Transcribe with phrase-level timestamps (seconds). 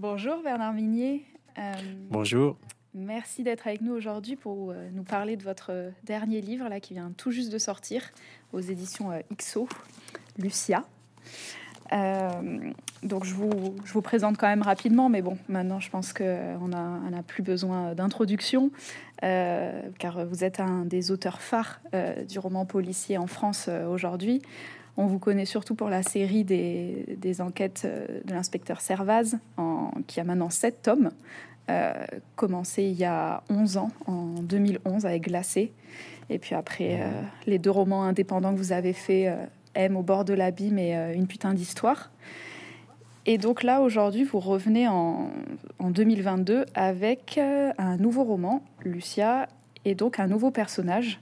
[0.00, 1.26] Bonjour Bernard Minier.
[1.58, 1.74] Euh,
[2.08, 2.56] Bonjour.
[2.94, 6.94] Merci d'être avec nous aujourd'hui pour euh, nous parler de votre dernier livre là qui
[6.94, 8.10] vient tout juste de sortir
[8.54, 9.68] aux éditions euh, XO,
[10.38, 10.84] Lucia.
[13.02, 16.68] donc je vous, je vous, présente quand même rapidement, mais bon, maintenant je pense qu'on
[16.68, 18.70] n'a plus besoin d'introduction,
[19.20, 21.82] car vous êtes un des auteurs phares
[22.26, 24.40] du roman policier en France aujourd'hui.
[24.96, 29.38] On vous connaît surtout pour la série des, enquêtes euh, de l'inspecteur Servaz,
[30.06, 31.10] qui a maintenant sept tomes,
[31.70, 31.92] euh,
[32.36, 35.72] commencé il y a 11 ans, en 2011, avec Glacé.
[36.28, 39.32] Et puis après, euh, les deux romans indépendants que vous avez faits,
[39.74, 42.10] M au bord de l'abîme et Une putain d'histoire.
[43.26, 45.30] Et donc là, aujourd'hui, vous revenez en,
[45.78, 49.46] en 2022 avec un nouveau roman, Lucia,
[49.84, 51.20] et donc un nouveau personnage.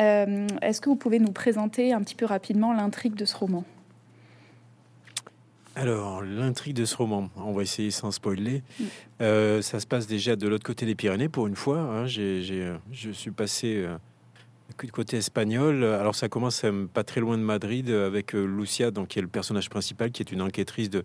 [0.00, 3.64] Euh, est-ce que vous pouvez nous présenter un petit peu rapidement l'intrigue de ce roman?
[5.76, 8.62] Alors, l'intrigue de ce roman, on va essayer sans spoiler.
[8.78, 8.84] Mm.
[9.22, 11.78] Euh, ça se passe déjà de l'autre côté des Pyrénées pour une fois.
[11.78, 12.06] Hein.
[12.18, 13.86] Euh, je suis passé
[14.82, 15.84] du côté espagnol.
[15.84, 19.68] Alors, ça commence pas très loin de Madrid avec Lucia, donc, qui est le personnage
[19.68, 21.04] principal, qui est une enquêtrice de,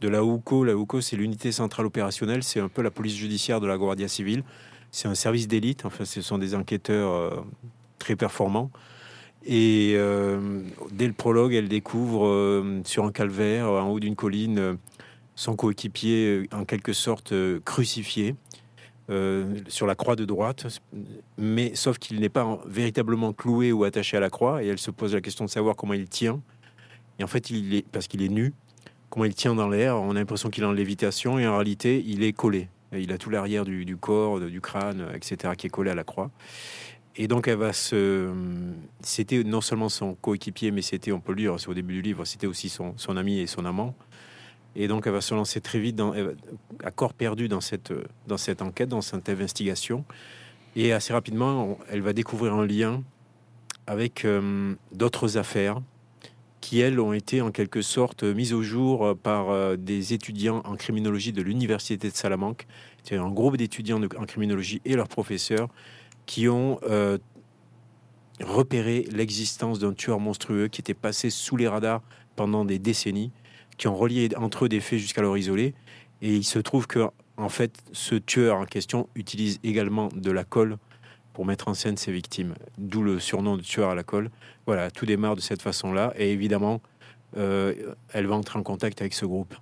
[0.00, 0.64] de la UCO.
[0.64, 2.42] La UCO, c'est l'unité centrale opérationnelle.
[2.42, 4.42] C'est un peu la police judiciaire de la Guardia civile.
[4.90, 5.84] C'est un service d'élite.
[5.84, 7.44] Enfin, ce sont des enquêteurs
[8.00, 8.72] très performant.
[9.44, 14.76] Et euh, dès le prologue, elle découvre euh, sur un calvaire, en haut d'une colline,
[15.36, 17.32] son coéquipier en quelque sorte
[17.64, 18.34] crucifié
[19.10, 20.80] euh, sur la croix de droite,
[21.36, 24.62] mais sauf qu'il n'est pas véritablement cloué ou attaché à la croix.
[24.62, 26.40] Et elle se pose la question de savoir comment il tient.
[27.18, 28.52] Et en fait, il est parce qu'il est nu,
[29.08, 29.96] comment il tient dans l'air.
[29.96, 32.68] On a l'impression qu'il est en lévitation et en réalité, il est collé.
[32.92, 36.30] Il a tout l'arrière du, corps, du crâne, etc., qui est collé à la croix.
[37.16, 38.30] Et donc, elle va se.
[39.02, 42.02] C'était non seulement son coéquipier, mais c'était, on peut le dire, c'est au début du
[42.02, 43.94] livre, c'était aussi son, son, ami et son amant.
[44.76, 46.00] Et donc, elle va se lancer très vite,
[46.84, 47.92] à corps perdu, dans cette,
[48.28, 50.04] dans cette enquête, dans cette investigation.
[50.76, 53.02] Et assez rapidement, elle va découvrir un lien
[53.88, 55.80] avec euh, d'autres affaires
[56.60, 60.76] qui, elles, ont été en quelque sorte mises au jour par euh, des étudiants en
[60.76, 62.68] criminologie de l'Université de Salamanque.
[63.02, 65.68] C'est un groupe d'étudiants en criminologie et leurs professeurs
[66.30, 67.18] qui ont euh,
[68.40, 72.02] repéré l'existence d'un tueur monstrueux qui était passé sous les radars
[72.36, 73.32] pendant des décennies,
[73.78, 75.74] qui ont relié entre eux des faits jusqu'à leur isoler.
[76.22, 80.44] Et il se trouve que, en fait, ce tueur en question utilise également de la
[80.44, 80.78] colle
[81.32, 84.30] pour mettre en scène ses victimes, d'où le surnom de tueur à la colle.
[84.66, 86.12] Voilà, tout démarre de cette façon-là.
[86.16, 86.80] Et évidemment,
[87.38, 87.74] euh,
[88.12, 89.56] elle va entrer en contact avec ce groupe.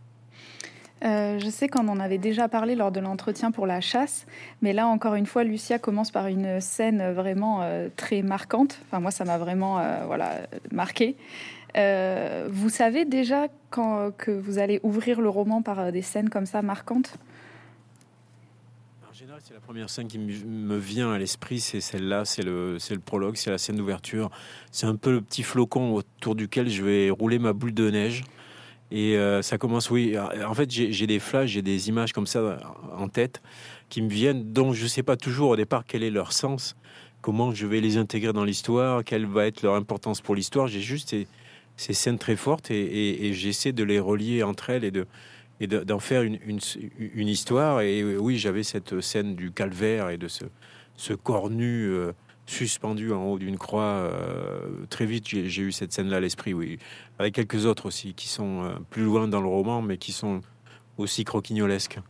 [1.04, 4.26] Euh, je sais qu'on en avait déjà parlé lors de l'entretien pour la chasse,
[4.62, 8.81] mais là encore une fois, Lucia commence par une scène vraiment euh, très marquante.
[8.86, 10.36] Enfin, moi, ça m'a vraiment euh, voilà
[10.72, 11.16] marqué.
[12.48, 16.62] vous savez déjà quand que vous allez ouvrir le roman par des scènes comme ça
[16.62, 17.16] marquantes?
[19.09, 22.78] En général, c'est la première scène qui me vient à l'esprit, c'est celle-là, c'est le,
[22.78, 24.30] c'est le prologue, c'est la scène d'ouverture.
[24.72, 28.25] C'est un peu le petit flocon autour duquel je vais rouler ma boule de neige.
[28.91, 30.16] Et euh, ça commence, oui.
[30.19, 32.59] En fait, j'ai des flashs, j'ai des images comme ça
[32.97, 33.43] en tête
[33.88, 36.75] qui me viennent, dont je ne sais pas toujours au départ quel est leur sens,
[37.21, 40.69] comment je vais les intégrer dans l'histoire, quelle va être leur importance pour l'histoire.
[40.69, 41.15] J'ai juste
[41.77, 45.06] ces, scènes très fortes et, j'essaie de les relier entre elles et de
[45.60, 47.81] d'en faire une, une, histoire.
[47.81, 50.44] Et oui, j'avais cette scène du calvaire et de ce,
[50.97, 51.88] ce corps nu.
[51.88, 52.12] Euh,
[52.48, 53.82] suspendu en haut d'une croix.
[53.82, 56.78] Euh, très vite, j'ai eu cette scène-là à l'esprit, oui.
[57.19, 60.41] Avec quelques autres aussi qui sont euh, plus loin dans le roman, mais qui sont
[60.97, 62.00] aussi croquignolesques.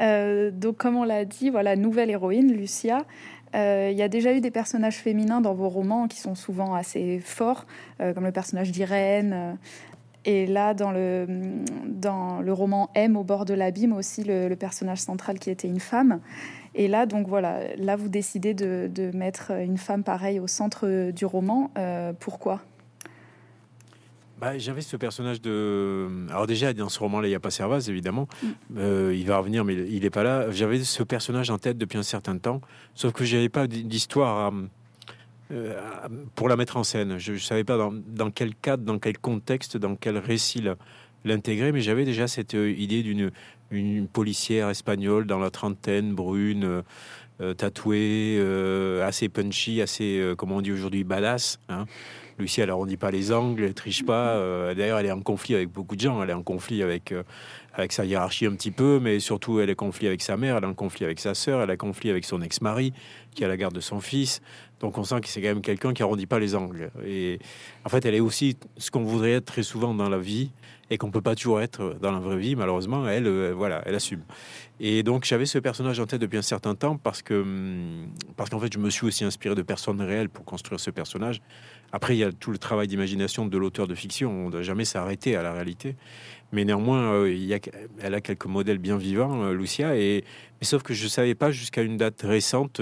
[0.00, 3.04] Euh, donc, comme on l'a dit, voilà, nouvelle héroïne, Lucia.
[3.52, 7.18] Il y a déjà eu des personnages féminins dans vos romans qui sont souvent assez
[7.18, 7.66] forts,
[7.98, 9.58] comme le personnage d'Irène.
[10.24, 11.26] et là, dans le,
[11.84, 15.66] dans le roman M, au bord de l'abîme, aussi le, le, personnage central qui était
[15.66, 16.20] une femme.
[16.74, 21.24] Et là, donc voilà, là vous décidez de, mettre une femme pareille au centre du
[21.24, 21.70] roman.
[21.76, 22.60] Euh, pourquoi?
[24.40, 26.08] Bah, J'avais ce personnage de.
[26.30, 28.28] Alors, déjà, dans ce roman-là, il n'y a pas Servaz, évidemment.
[28.42, 28.48] Mm.
[28.78, 30.50] Euh, il va revenir, mais il n'est pas là.
[30.50, 32.60] J'avais ce personnage en tête depuis un certain temps,
[32.94, 34.52] sauf que je n'avais pas d'histoire
[35.50, 35.74] euh,
[36.36, 37.18] pour la mettre en scène.
[37.18, 40.64] Je ne savais pas dans, dans, quel cadre, dans quel contexte, dans quel récit
[41.24, 43.32] l'intégrer, mais j'avais déjà cette idée d'une
[43.70, 46.82] une policière espagnole dans la trentaine, brune, euh,
[47.40, 51.58] euh, tatouée, euh, assez punchy, assez, comment on dit aujourd'hui, badass.
[51.68, 51.86] Hein.
[52.38, 54.34] Lucie, elle arrondit pas les angles, elle triche pas.
[54.74, 56.22] D'ailleurs, elle est en conflit avec beaucoup de gens.
[56.22, 57.12] Elle est en conflit avec,
[57.74, 60.56] avec sa hiérarchie un petit peu, mais surtout, elle est en conflit avec sa mère,
[60.56, 62.94] elle est en conflit avec sa sœur, elle est en conflit avec son ex-mari,
[63.34, 64.40] qui a la garde de son fils.
[64.80, 66.90] Donc, on sent que c'est quand même quelqu'un qui arrondit pas les angles.
[67.04, 67.40] Et
[67.84, 70.50] en fait, elle est aussi ce qu'on voudrait être très souvent dans la vie,
[70.90, 73.94] et qu'on peut pas toujours être dans la vraie vie, malheureusement, elle, euh, voilà, elle
[73.94, 74.22] assume.
[74.80, 78.50] Et donc j'avais ce personnage en tête depuis un certain temps parce que hum, parce
[78.50, 81.40] qu'en fait je me suis aussi inspiré de personnes réelles pour construire ce personnage.
[81.92, 84.62] Après il y a tout le travail d'imagination de l'auteur de fiction, on ne doit
[84.62, 85.96] jamais s'arrêter à la réalité.
[86.52, 87.60] Mais néanmoins, euh, il y a,
[88.00, 89.96] elle a quelques modèles bien vivants, euh, Lucia.
[89.96, 90.24] Et
[90.60, 92.80] mais sauf que je savais pas jusqu'à une date récente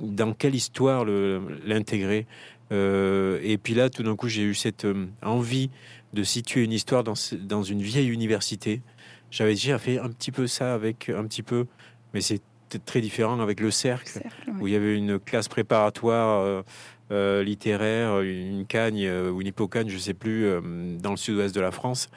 [0.00, 2.26] dans quelle histoire l'intégrer.
[2.72, 4.86] et puis là, tout d'un coup, j'ai eu cette
[5.22, 5.70] envie
[6.12, 8.82] de situer une histoire dans, dans une vieille université.
[9.30, 11.66] J'avais déjà fait un petit peu ça avec un petit peu,
[12.12, 12.44] mais c'était
[12.78, 14.20] très différent avec le cercle,
[14.60, 16.62] où il y avait une classe préparatoire euh,
[17.10, 20.46] euh, littéraire, une cagne euh, ou une hippocagne, je sais plus,
[21.00, 22.08] dans le sud-ouest de la France.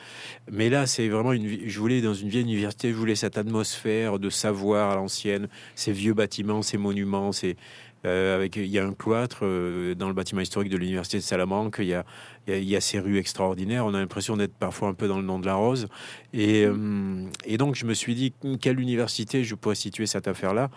[0.52, 1.68] Mais là, c'est vraiment une.
[1.68, 5.92] Je voulais dans une vieille université, je voulais cette atmosphère de savoir à l'ancienne, ces
[5.92, 7.58] vieux bâtiments, ces monuments, ces
[8.06, 11.24] euh, avec, il y a un cloître euh, dans le bâtiment historique de l'université de
[11.24, 11.78] Salamanque.
[11.80, 12.06] Il y a,
[12.48, 13.86] il y a, ces rues extraordinaires.
[13.86, 15.88] On a l'impression d'être parfois un peu dans le nom de la rose.
[16.34, 20.70] Et, euh, et donc, je me suis dit, quelle université je pourrais situer cette affaire-là?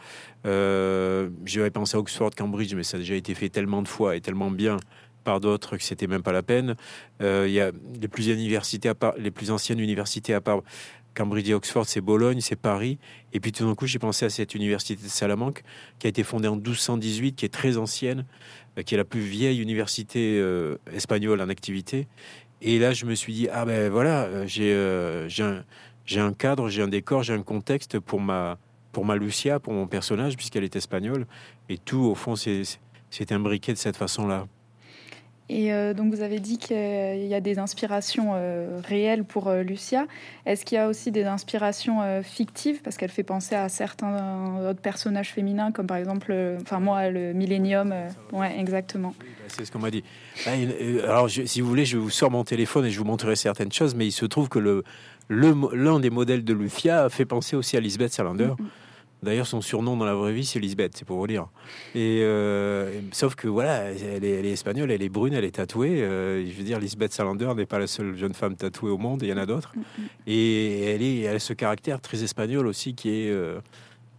[0.45, 4.21] J'avais pensé à Oxford, Cambridge, mais ça a déjà été fait tellement de fois et
[4.21, 4.79] tellement bien
[5.25, 6.75] par d'autres que c'était même pas la peine.
[7.21, 7.71] il y a
[8.01, 10.63] les plus universités à part, les plus anciennes universités à part
[11.19, 12.99] Cambridge et Oxford, c'est Bologne, c'est Paris.
[13.33, 15.65] Et puis tout d'un coup, j'ai pensé à cette université de Salamanque
[15.99, 18.25] qui a été fondée en 1218, qui est très ancienne,
[18.79, 22.07] euh, qui est la plus vieille université euh, espagnole en activité.
[22.63, 26.89] Et là, je me suis dit, ah ben voilà, euh, j'ai un, cadre, j'ai un
[26.89, 28.57] décor, j'ai un contexte pour ma,
[28.93, 31.27] pour ma Lucia, pour mon personnage, puisqu'elle est espagnole.
[31.69, 34.47] Et tout, au fond, c'est imbriqué de cette façon-là.
[35.51, 39.63] Et euh, donc vous avez dit qu'il y a des inspirations euh, réelles pour euh,
[39.63, 40.07] Lucia.
[40.45, 42.83] Est-ce qu'il y a aussi des inspirations fictives?
[42.83, 47.33] Parce qu'elle fait penser à certains autres personnages féminins comme par exemple, enfin moi le
[47.33, 47.95] Millennium.
[48.33, 49.15] ouais, exactement.
[49.19, 50.05] Bah, c'est ce qu'on m'a dit.
[50.47, 50.51] Ah,
[51.05, 53.95] alors si vous voulez, je vous sors mon téléphone et je vous montrerai certaines choses,
[53.95, 54.85] mais il se trouve que le
[55.31, 58.47] l'un des modèles de Lucia fait penser aussi à Lisbeth Salander.
[58.59, 58.69] Mm, mm.
[59.23, 61.49] D'ailleurs, son surnom dans la vraie vie, c'est Lisbeth, c'est pour vous dire.
[61.95, 66.03] Et euh, sauf que voilà, elle est, espagnole, elle est brune, elle est tatouée.
[66.03, 69.23] Euh, je veux dire, Lisbeth Salander n'est pas la seule jeune femme tatouée au monde,
[69.23, 69.73] il y en a d'autres.
[69.75, 70.05] Mm, mm.
[70.29, 73.59] Et elle, est, elle a ce caractère très espagnol aussi qui est, euh,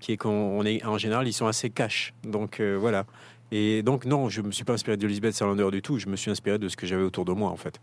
[0.02, 2.14] qui est qu'on est en général, ils sont assez cash.
[2.24, 3.06] Donc voilà.
[3.52, 5.98] Et donc non, je me suis pas inspiré de Lisbeth Salander du tout.
[5.98, 7.80] Je me suis inspiré de ce que j'avais autour de moi en fait.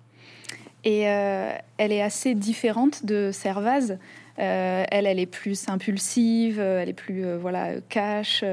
[0.85, 3.99] Et elle est assez différente de Servaz.
[4.39, 8.45] Euh, elle, elle est plus impulsive, euh, elle est plus euh, voilà cash.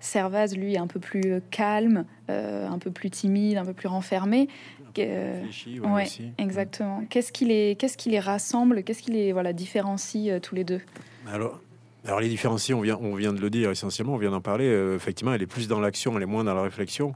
[0.00, 4.48] Servaz, lui, est un peu plus calme, un peu plus timide, un peu plus renfermé.
[4.96, 6.06] ouais,
[6.38, 7.04] exactement.
[7.08, 8.82] Qu'est-ce qui les, qu'est-ce qui les rassemble?
[8.82, 10.80] Qu'est-ce qui les voilà différencie tous les deux?
[11.26, 11.58] Alors,
[12.04, 14.66] alors les différencie, on vient, on vient de le dire essentiellement, on vient d'en parler.
[14.94, 17.14] effectivement, elle est plus dans l'action, elle est moins dans la réflexion.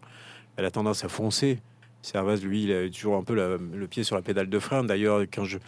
[0.56, 1.58] Elle a tendance à foncer.
[2.00, 4.82] Servaz, lui, il a toujours un peu le pied sur la pédale de frein.
[4.82, 5.58] D'ailleurs, quand je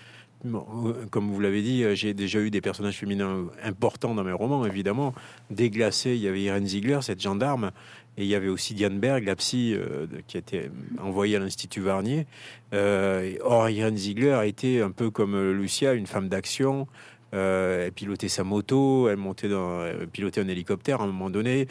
[1.11, 5.15] comme vous l'avez dit, j'ai déjà eu des personnages féminins importants dans mes romans, évidemment.
[5.51, 7.73] Déglacé, il y avait Irène Ziegler, cette gendarme,
[8.17, 10.71] et il y avait aussi Diane Berg, la psy, euh, qui a été
[11.01, 12.27] envoyée à l'Institut Varnier.
[12.75, 16.87] Euh, or, Irène Ziegler a été un peu comme Lucia, une femme d'action.
[17.33, 21.69] Euh, elle pilotait sa moto, elle montait dans, pilotait un hélicoptère à un moment donné.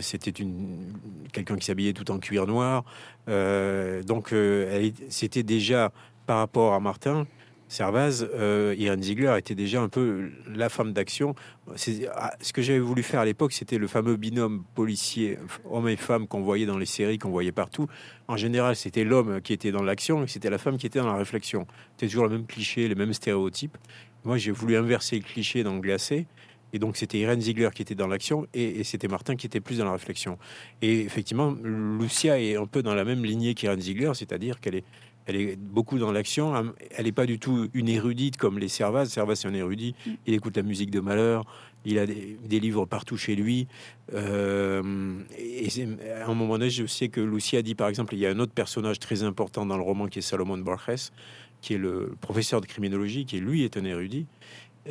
[0.00, 0.92] C'était une
[1.32, 2.84] quelqu'un qui s'habillait tout en cuir noir.
[3.26, 4.34] donc,
[5.08, 5.90] c'était déjà
[6.26, 7.26] par rapport à Martin
[7.68, 11.34] Servaz, euh, Irène Ziegler était déjà un peu la femme d'action.
[12.14, 15.96] Ah, ce que j'avais voulu faire à l'époque, c'était le fameux binôme policier, homme et
[15.96, 17.88] femme qu'on voyait dans les séries, qu'on voyait partout.
[18.28, 21.12] En général, c'était l'homme qui était dans l'action et c'était la femme qui était dans
[21.12, 21.66] la réflexion.
[21.92, 23.76] C'était toujours le même cliché, les mêmes stéréotypes.
[24.24, 26.26] Moi, j'ai voulu inverser le cliché dans le glacé.
[26.72, 29.60] Et donc, c'était Irène Ziegler qui était dans l'action et, et c'était Martin qui était
[29.60, 30.38] plus dans la réflexion.
[30.82, 34.84] Et effectivement, Lucia est un peu dans la même lignée qu'Irène Ziegler, c'est-à-dire qu'elle est,
[35.26, 36.74] elle est beaucoup dans l'action.
[36.90, 39.08] Elle n'est pas du tout une érudite comme les Servaz.
[39.10, 39.94] Servaz, c'est un érudit.
[40.06, 40.10] Mm.
[40.26, 41.44] Il écoute la musique de Malheur.
[41.86, 43.66] Il a des, livres partout chez lui.
[44.14, 45.68] Euh, et
[46.22, 48.30] à un moment donné, je sais que Lucie a dit, par exemple, il y a
[48.30, 51.10] un autre personnage très important dans le roman qui est Salomon Borges,
[51.60, 54.26] qui est le professeur de criminologie, qui lui est un érudit.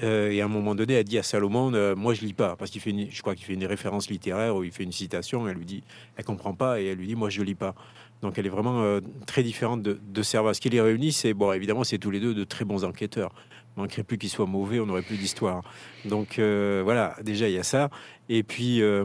[0.02, 2.56] Euh, et à un moment donné, elle dit à Salomon, euh, moi je lis pas,
[2.56, 5.48] parce qu'il fait, je crois qu'il fait une référence littéraire où il fait une citation.
[5.48, 5.84] Elle lui dit,
[6.18, 7.76] elle comprend pas, et elle lui dit, moi je lis pas.
[8.24, 10.54] Donc elle est vraiment euh, très différente de, de Serva.
[10.54, 13.34] Ce qui les réunit, c'est bon, évidemment, c'est tous les deux de très bons enquêteurs.
[13.76, 15.64] Manquerait plus qu'ils soient mauvais, on n'aurait plus d'histoire.
[16.06, 17.90] Donc euh, voilà, déjà il y a ça.
[18.30, 19.04] Et puis euh,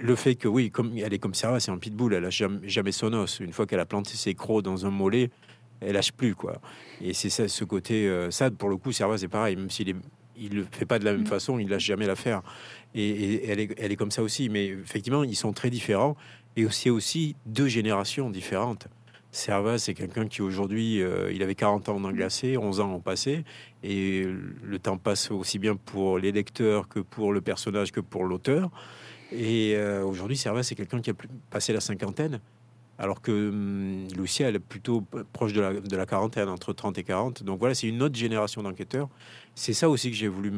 [0.00, 2.92] le fait que oui, comme elle est comme Serva, c'est un pitbull, elle a jamais,
[2.92, 3.40] son os.
[3.40, 5.30] Une fois qu'elle a planté ses crocs dans un mollet,
[5.80, 6.60] elle lâche plus quoi.
[7.00, 9.96] Et c'est ça, ce côté, ça pour le coup, Serva c'est pareil, même s'il est
[10.36, 11.26] il le fait pas de la même mm.
[11.26, 12.42] façon, il lâche jamais l'affaire.
[12.94, 14.48] Et, et elle, est, elle est comme ça aussi.
[14.48, 16.16] Mais effectivement, ils sont très différents
[16.56, 18.88] et aussi aussi deux générations différentes.
[19.30, 23.00] Servas, c'est quelqu'un qui aujourd'hui, euh, il avait 40 ans en glacé, 11 ans ont
[23.00, 23.44] passé,
[23.82, 24.26] et
[24.62, 28.70] le temps passe aussi bien pour les lecteurs que pour le personnage que pour l'auteur.
[29.32, 31.14] Et euh, aujourd'hui, Servas, c'est quelqu'un qui a
[31.48, 32.40] passé la cinquantaine,
[32.98, 36.98] alors que hum, Lucia, elle est plutôt proche de la, de la, quarantaine, entre 30
[36.98, 37.42] et 40.
[37.42, 39.08] Donc voilà, c'est une autre génération d'enquêteurs.
[39.54, 40.52] C'est ça aussi que j'ai voulu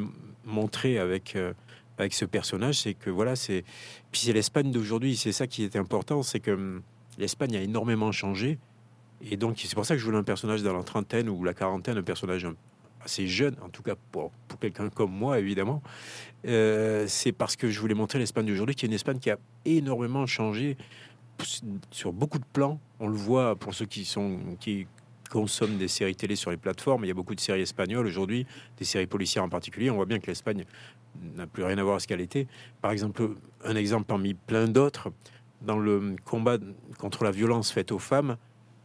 [0.44, 1.52] montrer avec, euh,
[1.98, 3.64] avec ce personnage, c'est que voilà, c'est...
[4.10, 6.82] Puis c'est l'Espagne d'aujourd'hui, c'est ça qui est important, c'est que hum,
[7.18, 8.58] l'Espagne a énormément changé.
[9.30, 11.54] Et donc, c'est pour ça que je voulais un personnage dans la trentaine ou la
[11.54, 12.46] quarantaine, un personnage
[13.04, 15.82] assez jeune, en tout cas pour, pour quelqu'un comme moi, évidemment.
[16.46, 19.38] Euh, c'est parce que je voulais montrer l'Espagne d'aujourd'hui, qui est une Espagne qui a
[19.64, 20.76] énormément changé
[21.90, 22.80] sur beaucoup de plans.
[23.00, 24.86] On le voit pour ceux qui sont qui
[25.28, 27.04] consomment des séries télé sur les plateformes.
[27.04, 28.46] Il y a beaucoup de séries espagnoles aujourd'hui,
[28.78, 29.90] des séries policières en particulier.
[29.90, 30.64] On voit bien que l'Espagne
[31.36, 32.46] n'a plus rien à voir à ce qu'elle était.
[32.80, 33.30] Par exemple,
[33.64, 35.12] un exemple parmi plein d'autres,
[35.62, 36.58] dans le combat
[36.98, 38.36] contre la violence faite aux femmes,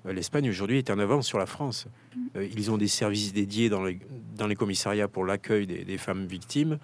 [0.05, 1.87] euh, l'Espagne aujourd'hui est en avance sur la France.
[2.15, 2.19] Mm.
[2.37, 3.99] Euh, ils ont des services dédiés dans les,
[4.35, 6.79] dans les commissariats pour l'accueil des, femmes victimes.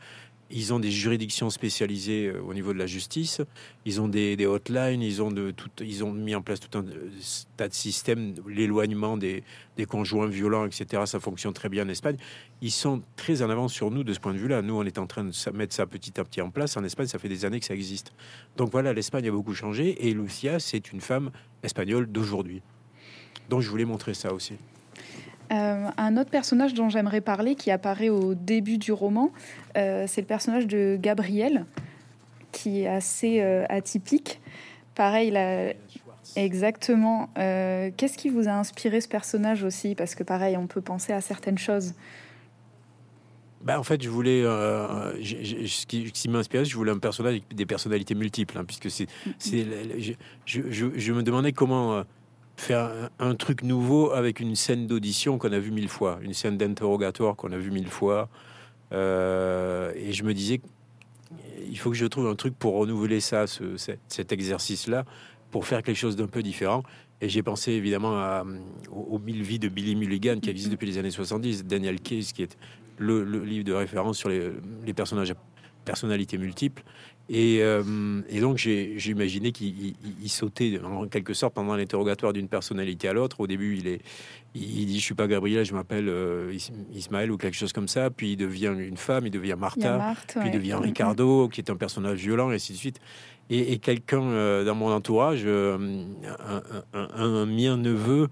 [0.51, 3.41] Ils ont des juridictions spécialisées euh, au niveau de la justice.
[3.85, 5.01] Ils ont des, hotlines.
[5.01, 6.85] Ils ont, mis en place tout un
[7.57, 9.43] tas de systèmes, l'éloignement des,
[9.87, 11.03] conjoints violents, etc.
[11.05, 12.17] Ça fonctionne très bien en Espagne.
[12.61, 14.61] Ils sont très en avance sur nous de ce point de vue-là.
[14.61, 16.77] Nous, on est en train de mettre ça petit à petit en place.
[16.77, 18.13] En Espagne, ça fait des années que ça existe.
[18.55, 20.07] Donc voilà, l'Espagne a beaucoup changé.
[20.07, 21.31] Et Lucia, c'est une femme
[21.63, 22.61] espagnole d'aujourd'hui.
[23.49, 24.53] Donc je voulais montrer ça aussi.
[25.51, 29.31] Euh, un autre personnage dont j'aimerais parler, qui apparaît au début du roman,
[29.77, 31.65] euh, c'est le personnage de Gabriel,
[32.51, 34.41] qui est assez euh, atypique.
[34.95, 35.73] Pareil, là,
[36.35, 37.29] exactement.
[37.35, 39.93] Qu'est-ce qui vous a inspiré ce personnage aussi?
[39.93, 41.93] Parce que pareil, on peut penser à certaines choses.
[43.61, 44.43] Ben, en fait, je voulais.
[44.43, 49.07] ce qui, m'a inspiré, je voulais un personnage avec des personnalités multiples, hein, puisque c'est.
[49.41, 50.13] Je,
[50.45, 52.05] je, me demandais comment
[52.57, 56.57] faire un, truc nouveau avec une scène d'audition qu'on a vu mille fois, une scène
[56.57, 58.29] d'interrogatoire qu'on a vu mille fois.
[58.91, 60.61] Euh, et je me disais,
[61.67, 63.75] il faut que je trouve un truc pour renouveler ça, ce,
[64.07, 65.05] cet, exercice-là,
[65.51, 66.83] pour faire quelque chose d'un peu différent.
[67.21, 68.45] Et j'ai pensé évidemment à,
[68.91, 72.43] aux, mille vies de Billy Mulligan qui existe depuis les années 70, Daniel Case, qui
[72.43, 72.57] est
[72.97, 74.51] le, livre de référence sur les,
[74.85, 75.35] les personnages à
[75.85, 76.83] personnalités multiples.
[77.31, 79.95] Euh, et, donc, j'ai imaginé qu'il
[80.27, 83.39] sautait en quelque sorte pendant l'interrogatoire d'une personnalité à l'autre.
[83.39, 84.01] Au début, il, est,
[84.53, 86.55] il dit Je suis pas Gabriel, je m'appelle euh,
[86.93, 88.09] Ismaël ou quelque chose comme ça.
[88.09, 91.75] Puis il devient une femme, il devient Martha, puis il devient Ricardo, qui est un
[91.75, 92.99] personnage violent, et ainsi de suite.
[93.49, 95.77] Et, quelqu'un euh, dans mon entourage, un,
[96.93, 98.27] un mien neveu,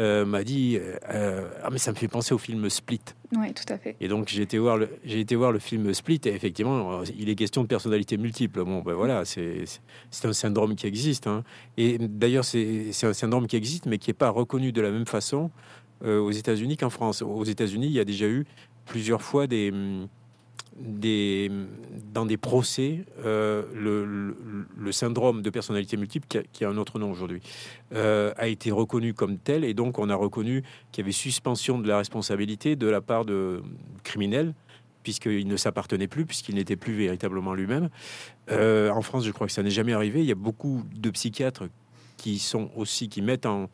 [0.00, 0.78] euh, m'a dit
[1.12, 3.00] euh, ah mais ça me fait penser au film Split.
[3.36, 3.94] Oui, tout à fait.
[4.00, 7.28] Et donc j'ai été voir le j'ai été voir le film Split et effectivement il
[7.28, 8.64] est question de personnalité multiple.
[8.64, 9.64] Bon ben voilà c'est
[10.10, 11.44] c'est un syndrome qui existe hein.
[11.76, 15.06] et d'ailleurs c'est un syndrome qui existe mais qui n'est pas reconnu de la même
[15.06, 15.50] façon
[16.04, 17.20] euh, aux États-Unis qu'en France.
[17.20, 18.46] Aux États-Unis il y a déjà eu
[18.86, 19.70] plusieurs fois des
[20.80, 27.40] dans des procès euh, le, syndrome de personnalité multiple, qui a, un autre nom aujourd'hui,
[27.94, 31.78] euh, a été reconnu comme tel, et donc on a reconnu qu'il y avait suspension
[31.78, 33.62] de la responsabilité de la part de
[34.02, 34.54] criminels,
[35.02, 37.88] puisqu'il ne s'appartenait plus, puisqu'il n'était plus véritablement lui-même.
[38.50, 40.20] Euh, en France, je crois que ça n'est jamais arrivé.
[40.20, 41.64] Il y a beaucoup de psychiatres
[42.16, 43.68] qui sont aussi qui mettent en,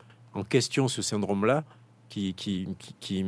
[0.47, 1.65] question ce syndrome-là,
[2.07, 2.33] qui,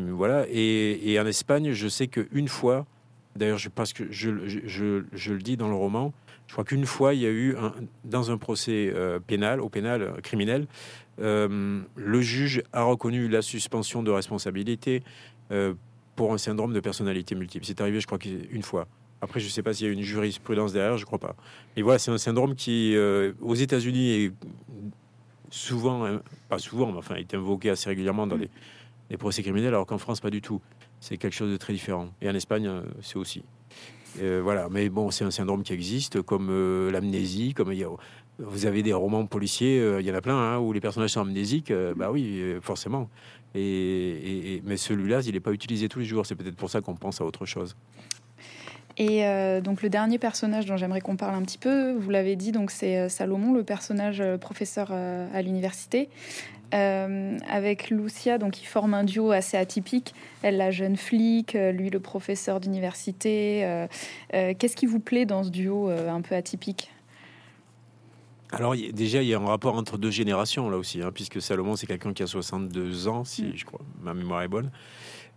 [0.09, 0.45] voilà.
[0.49, 2.87] Et, et en Espagne, je sais qu'une fois,
[3.35, 6.13] D'ailleurs, je pense que je, le dis dans le roman.
[6.47, 7.73] Je crois qu'une fois, il y a eu un,
[8.03, 10.67] dans un procès euh, pénal, au pénal euh, criminel,
[11.21, 15.03] euh, le juge a reconnu la suspension de responsabilité
[16.15, 17.65] pour un syndrome de personnalité multiple.
[17.65, 18.19] C'est arrivé, je crois,
[18.51, 18.87] une fois.
[19.21, 21.35] Après, je ne sais pas s'il y a une jurisprudence derrière, je ne crois pas.
[21.75, 22.95] Et voilà, c'est un syndrome qui,
[23.41, 24.33] aux États-Unis, est
[25.49, 28.49] souvent, hein, pas souvent, mais enfin, est invoqué assez régulièrement dans les,
[29.09, 30.61] les procès criminels, alors qu'en France, pas du tout
[31.01, 32.09] c'est quelque chose de très différent.
[32.21, 33.43] Et en Espagne, euh, c'est aussi.
[34.21, 37.85] Euh, voilà, mais bon, c'est un syndrome qui existe, comme euh, l'amnésie, comme il
[38.39, 41.21] vous avez des romans policiers, il y en a plein, hein, où les personnages sont
[41.21, 43.07] amnésiques, bah oui, forcément.
[43.53, 46.95] Et, mais celui-là, il n'est pas utilisé tous les jours, c'est peut-être pour ça qu'on
[46.95, 47.75] pense à autre chose.
[48.97, 49.21] Et
[49.61, 52.71] donc le dernier personnage dont j'aimerais qu'on parle un petit peu, vous l'avez dit, donc
[52.71, 56.09] c'est Salomon, le personnage professeur à l'université.
[56.73, 60.13] Euh, avec Lucia, donc ils forment un duo assez atypique.
[60.41, 63.65] Elle, la jeune flic, euh, lui, le professeur d'université.
[63.65, 63.87] Euh,
[64.31, 66.91] qu'est-ce qui vous plaît dans ce duo un peu atypique?
[68.53, 71.77] Alors déjà, il y a un rapport entre deux générations là aussi, hein, puisque Salomon,
[71.77, 73.51] c'est quelqu'un qui a 62 ans, si mm.
[73.55, 74.71] je crois, ma mémoire est bonne.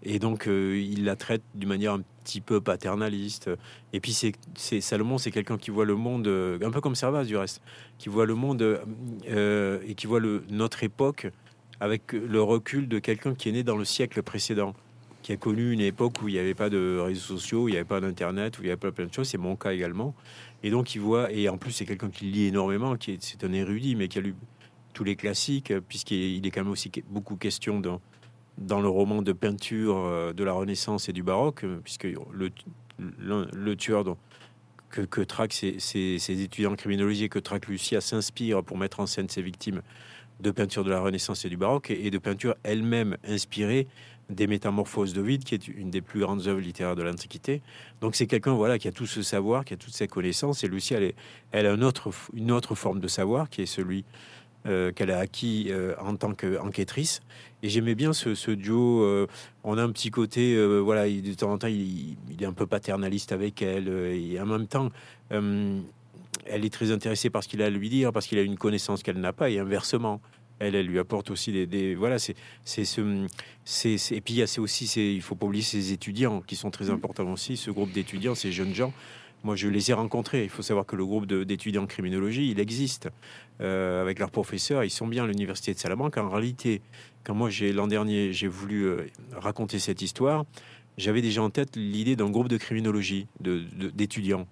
[0.04, 3.50] Et donc, euh, il la traite d'une manière un petit peu paternaliste.
[3.92, 4.12] Et puis,
[4.54, 7.62] c'est Salomon, c'est quelqu'un qui voit le monde, euh, un peu comme Servas du reste,
[7.98, 8.80] qui voit le monde
[9.30, 10.20] euh, et qui voit
[10.50, 11.30] notre époque
[11.80, 14.74] avec le recul de quelqu'un qui est né dans le siècle précédent,
[15.22, 17.72] qui a connu une époque où il n'y avait pas de réseaux sociaux, où il
[17.72, 19.28] n'y avait pas d'internet, où il y avait pas plein de choses.
[19.28, 20.14] C'est mon cas également.
[20.62, 23.42] Et donc il voit, et en plus c'est quelqu'un qui lit énormément, qui est, c'est
[23.44, 24.34] un érudit, mais qui a lu
[24.92, 28.00] tous les classiques, puisqu'il est quand même aussi beaucoup question dans,
[28.58, 32.50] dans le roman de peinture euh, de la Renaissance et du baroque, puisque le,
[32.98, 34.04] le, tueur
[34.90, 39.06] que, que traque ses, étudiants en criminologie et que traque Lucia s'inspire pour mettre en
[39.06, 39.82] scène ses victimes
[40.40, 43.86] de peinture de la Renaissance et du baroque et, de peinture elle-même inspirée
[44.30, 47.60] des Métamorphoses de Vide, qui est une des plus grandes œuvres littéraires de l'Antiquité.
[48.00, 50.64] Donc c'est quelqu'un voilà qui a tout ce savoir, qui a toutes ces connaissances.
[50.64, 51.12] Et Lucia, elle,
[51.52, 54.04] elle a une autre, une autre forme de savoir, qui est celui
[54.66, 57.20] euh, qu'elle a acquis euh, en tant qu'enquêtrice.
[57.62, 59.02] Et j'aimais bien ce, duo.
[59.02, 59.26] Euh,
[59.62, 62.66] on a un petit côté, voilà, il, de temps en temps, il, est un peu
[62.66, 63.88] paternaliste avec elle.
[63.88, 64.90] et en même temps,
[65.30, 68.56] elle est très intéressée par ce qu'il a à lui dire, parce qu'il a une
[68.56, 70.22] connaissance qu'elle n'a pas, et inversement.
[70.60, 73.26] Elle, elle lui apporte aussi des, voilà, c'est c'est ce,
[73.64, 76.86] c'est et puis c'est aussi, c'est il faut pas oublier ces étudiants qui sont très
[76.86, 76.94] mmh.
[76.94, 77.56] importants aussi.
[77.56, 78.92] Ce groupe d'étudiants, ces jeunes gens,
[79.44, 80.42] moi, je les ai rencontrés.
[80.42, 83.10] Il faut savoir que le groupe d'étudiants en criminologie, il existe
[83.60, 84.82] euh, avec leurs professeurs.
[84.84, 86.16] Ils sont bien à l'université de Salamanque.
[86.16, 86.80] En réalité,
[87.24, 90.46] quand moi, l'an dernier, j'ai voulu euh, raconter cette histoire,
[90.96, 94.46] j'avais déjà en tête l'idée d'un groupe de criminologie d'étudiants.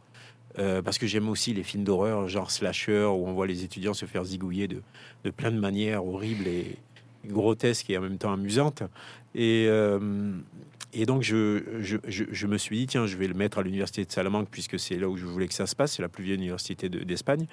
[0.58, 3.94] Euh, parce que j'aime aussi les films d'horreur, genre slasher, où on voit les étudiants
[3.94, 4.82] se faire zigouiller de,
[5.30, 6.76] plein de manières horribles et
[7.24, 8.82] grotesques et en même temps amusantes.
[10.92, 14.12] Et donc, je, je, me suis dit, tiens, je vais le mettre à l'université de
[14.12, 16.36] Salamanque, puisque c'est là où je voulais que ça se passe, c'est la plus vieille
[16.36, 17.46] université d'Espagne.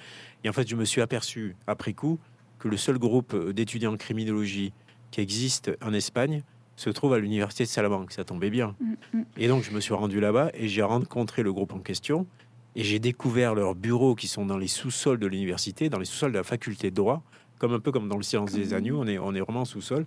[0.43, 2.19] et en fait, je me suis aperçu, après coup,
[2.60, 4.74] que le seul groupe d'étudiants en criminologie
[5.12, 6.43] qui existe en Espagne
[6.75, 8.12] se trouve à l'université de Salamanque.
[8.12, 8.75] Ça tombait bien.
[8.79, 9.25] Mm, mm.
[9.38, 12.27] Et donc, je me suis rendu là-bas et j'ai rencontré le groupe en question.
[12.75, 16.31] Et j'ai découvert leurs bureaux qui sont dans les sous-sols de l'université, dans les sous-sols
[16.31, 17.24] de la faculté de droit,
[17.58, 20.05] comme un peu comme dans le silence des agneaux, on est, on est vraiment sous-sol.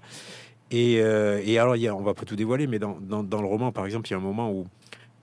[0.72, 4.08] Euh, et, alors, y on va pas tout dévoiler, mais dans, le roman, par exemple,
[4.08, 4.66] il y a un moment où,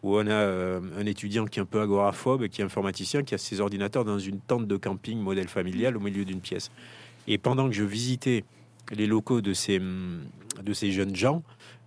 [0.02, 3.38] on a euh, un étudiant qui est un peu agoraphobe, qui est informaticien, qui a
[3.38, 6.72] ses ordinateurs dans une tente de camping modèle familial au milieu d'une pièce.
[7.28, 8.46] Et pendant que je visitais
[8.92, 9.82] les locaux de ces,
[10.74, 11.44] ces jeunes gens,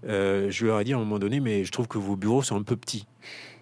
[0.06, 2.42] euh, je leur ai dit à un moment donné, mais je trouve que vos bureaux
[2.42, 3.06] sont un peu petits.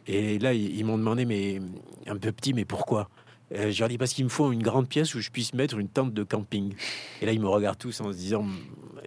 [0.07, 1.61] Et là, ils, m'ont demandé, mais
[2.07, 3.09] un peu petit, mais pourquoi?
[3.55, 5.79] Euh, je leur dis parce qu'il me faut une grande pièce où je puisse mettre
[5.79, 6.75] une tente de camping.
[7.21, 8.47] Et là, ils me regardent tous en se disant,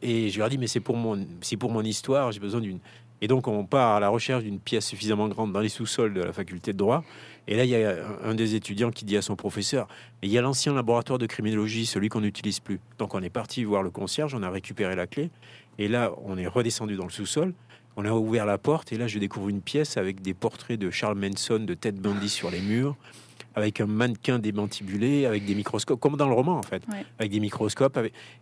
[0.02, 2.80] et je leur dis, mais c'est pour mon, c'est pour mon histoire, j'ai besoin d'une.
[3.22, 6.22] Et donc, on part à la recherche d'une pièce suffisamment grande dans les sous-sols de
[6.22, 7.06] la faculté de droit.
[7.48, 9.88] Et là, il y a un des étudiants qui dit à son professeur,
[10.22, 12.82] il y a l'ancien laboratoire de criminologie, celui qu'on n'utilise plus.
[13.00, 15.30] Donc, on est parti voir le concierge, on a récupéré la clé.
[15.80, 17.54] Et là, on est redescendu dans le sous-sol.
[17.96, 20.90] On a ouvert la porte et là, je découvre une pièce avec des portraits de
[20.90, 22.96] Charles Manson, de Ted Bundy sur les murs,
[23.56, 26.84] avec un mannequin démantibulé, avec des microscopes, comme dans le roman en fait,
[27.20, 27.98] avec des microscopes.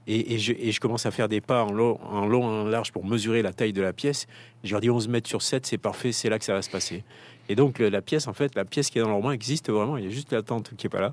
[0.07, 3.41] Et, je, commence à faire des pas en long, en long, en large pour mesurer
[3.41, 4.27] la taille de la pièce.
[4.63, 6.69] Je leur dis 11 mètres sur 7, c'est parfait, c'est là que ça va se
[6.69, 7.03] passer.
[7.49, 9.97] Et donc la pièce, en fait, la pièce qui est dans le roman existe vraiment.
[9.97, 11.11] Il y a juste la tente qui est pas là.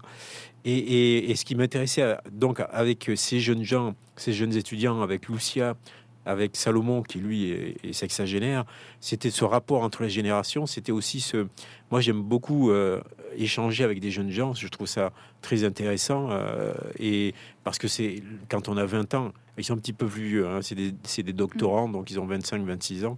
[0.65, 5.77] Et, et ce qui m'intéressait donc avec ces jeunes gens, ces jeunes étudiants, avec Lucia,
[6.29, 8.67] avec Salomon, qui lui est, sexagénaire,
[9.01, 10.67] c'était ce rapport entre les générations.
[10.67, 11.47] C'était aussi ce.
[11.91, 13.01] Moi, j'aime beaucoup euh,
[13.35, 14.53] échanger avec des jeunes gens.
[14.53, 15.11] Je trouve ça
[15.41, 16.29] très intéressant.
[16.31, 20.07] Euh, et parce que c'est quand on a 20 ans, ils sont un petit peu
[20.07, 20.47] plus vieux.
[20.47, 23.17] Hein, c'est des, des, doctorants, donc ils ont 25, 26 ans,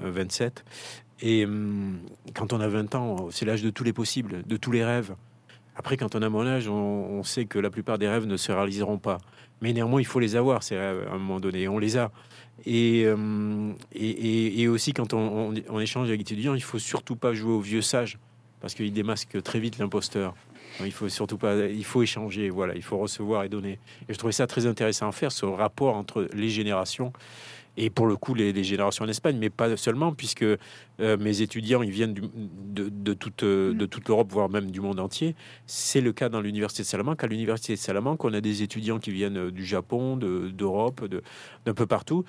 [0.00, 0.64] 27.
[0.66, 1.98] Euh, et hum,
[2.34, 5.14] quand on a 20 ans, c'est l'âge de tous les possibles, de tous les rêves.
[5.76, 8.50] Après, quand on a mon âge, on, sait que la plupart des rêves ne se
[8.50, 9.18] réaliseront pas.
[9.60, 11.68] Mais néanmoins, il faut les avoir, ces rêves, à un moment donné.
[11.68, 12.10] On les a.
[12.66, 17.34] Euh, et, et, et, aussi, quand on, échange avec les étudiants, il faut surtout pas
[17.34, 18.18] jouer au vieux sage,
[18.60, 20.34] parce qu'il démasque très vite l'imposteur.
[20.80, 23.78] Il faut surtout pas, il faut échanger, voilà, il faut recevoir et donner.
[24.08, 27.12] Et je trouvais ça très intéressant à faire, ce rapport entre les générations
[27.76, 30.56] et pour le coup les, générations en Espagne, mais pas seulement, puisque euh,
[30.98, 35.34] mes étudiants ils viennent de, toute, euh, de toute l'Europe, voire même du monde entier.
[35.66, 37.22] C'est le cas dans l'université de Salamanque.
[37.22, 41.04] À l'université de Salamanque, on a des étudiants qui viennent euh, du Japon, d'Europe,
[41.64, 42.24] d'un peu partout,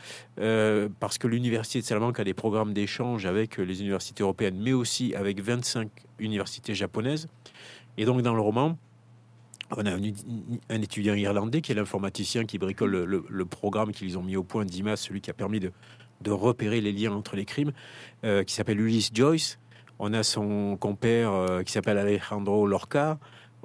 [1.00, 5.14] parce que l'université de Salamanque a des programmes d'échange avec les universités européennes, mais aussi
[5.16, 7.28] avec 25 universités japonaises.
[7.98, 8.78] Et donc dans le roman,
[9.76, 14.36] on a un, étudiant irlandais qui est l'informaticien qui bricole le, programme qu'ils ont mis
[14.36, 15.72] au point d'IMAS, celui qui a permis de,
[16.28, 17.72] repérer les liens entre les crimes,
[18.24, 19.60] euh, qui s'appelle Ulysse Joyce.
[20.00, 23.20] On a son compère euh, qui s'appelle Alejandro Lorca.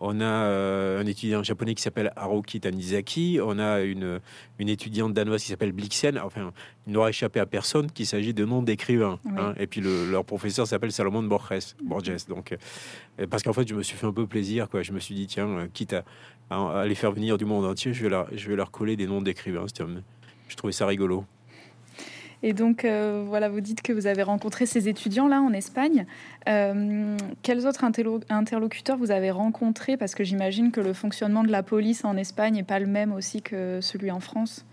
[0.04, 3.38] On a euh, un étudiant japonais qui s'appelle Haruki Tanizaki.
[3.40, 4.18] On a une,
[4.58, 6.18] une étudiante danoise qui s'appelle Blixen.
[6.18, 6.52] Enfin,
[6.88, 9.20] il n'aura échappé à personne qu'il s'agit de noms d'écrivains.
[9.38, 9.54] Hein.
[9.60, 11.76] Et puis leur professeur s'appelle Salomon Borges.
[11.84, 12.26] Borges.
[12.28, 12.50] Donc,
[13.20, 14.68] euh, parce qu'en fait, je me suis fait un peu plaisir.
[14.68, 14.82] Quoi.
[14.82, 16.02] Je me suis dit, tiens, euh, quitte à,
[16.50, 19.06] à, les faire venir du monde entier, je vais leur, je vais leur coller des
[19.06, 19.66] noms d'écrivains.
[20.48, 21.24] je trouvais ça rigolo.
[22.42, 26.06] Et donc, euh, voilà, vous dites que vous avez rencontré ces étudiants-là en Espagne.
[26.48, 29.96] Euh, quels autres interlocuteurs vous avez rencontrés?
[29.96, 33.12] Parce que j'imagine que le fonctionnement de la police en Espagne n'est pas le même
[33.12, 34.64] aussi que celui en France.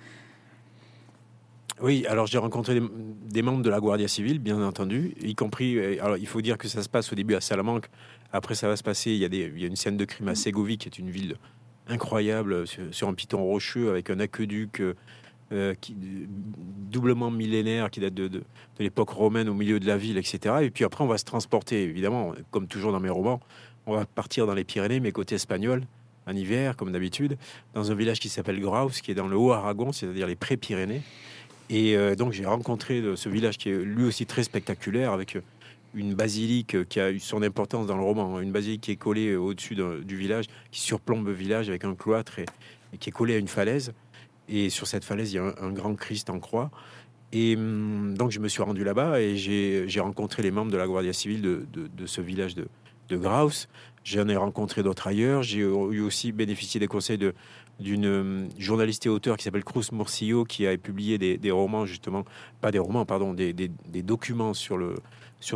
[1.81, 2.81] Oui, alors j'ai rencontré
[3.29, 5.77] des, membres de la Guardia Civile, bien entendu, y compris.
[5.77, 7.87] Euh, alors il faut dire que ça se passe au début à Salamanque.
[8.33, 9.11] Après, ça va se passer.
[9.11, 10.97] Il y a, des, il y a une scène de crime à Ségovie, qui est
[10.97, 11.35] une ville
[11.87, 14.81] incroyable sur, un piton rocheux avec un aqueduc
[15.51, 15.73] euh,
[16.91, 18.43] doublement millénaire, qui date de,
[18.79, 20.57] l'époque romaine au milieu de la ville, etc.
[20.61, 23.39] Et puis après, on va se transporter, évidemment, comme toujours dans mes romans,
[23.87, 25.83] on va partir dans les Pyrénées, mais côté espagnol,
[26.27, 27.37] en hiver, comme d'habitude,
[27.73, 31.01] dans un village qui s'appelle Graus, qui est dans le Haut-Aragon, c'est-à-dire les Pré-Pyrénées.
[31.71, 35.37] Et euh, donc, j'ai rencontré ce village qui est lui aussi très spectaculaire, avec
[35.95, 38.41] une basilique qui a eu son importance dans le roman, hein.
[38.41, 42.39] une basilique qui est collée au-dessus du village, qui surplombe le village avec un cloître
[42.39, 43.93] et qui est collée à une falaise.
[44.49, 46.71] Et sur cette falaise, il y a un, grand Christ en croix.
[47.31, 50.87] Et hum, donc, je me suis rendu là-bas et j'ai rencontré les membres de la
[50.87, 52.67] Guardia civile de, ce village de,
[53.11, 53.67] Graus.
[54.03, 55.43] J'en ai rencontré d'autres ailleurs.
[55.43, 57.19] J'ai eu aussi bénéficié des conseils
[57.79, 62.25] d'une hum, journaliste et auteur qui s'appelle Cruz Morcillo, qui a publié des, romans, justement,
[62.61, 63.53] pas des romans, pardon, des,
[64.03, 64.79] documents sur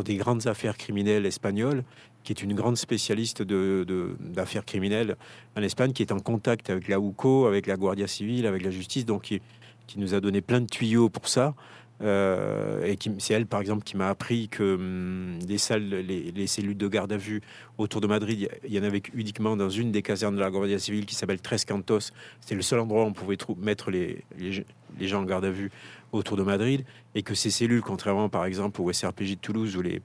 [0.04, 1.84] des grandes affaires criminelles espagnoles
[2.24, 5.16] qui est une grande spécialiste d'affaires de, criminelles
[5.56, 8.70] en Espagne, qui est en contact avec la UCO, avec la Guardia Civile, avec la
[8.70, 9.42] justice, donc qui,
[9.86, 11.54] qui nous a donné plein de tuyaux pour ça.
[12.02, 16.76] Euh, et c'est elle, par exemple, qui m'a appris que hum, les salles, les, cellules
[16.76, 17.40] de garde à vue
[17.78, 20.78] autour de Madrid, il y en avait uniquement dans une des casernes de la Guardia
[20.78, 22.10] Civile qui s'appelle Tres Cantos.
[22.40, 25.70] C'était le seul endroit où on pouvait mettre les, les, gens en garde à vue
[26.12, 26.84] autour de Madrid.
[27.14, 30.02] Et que ces cellules, contrairement par exemple au SRPJ de Toulouse, où les,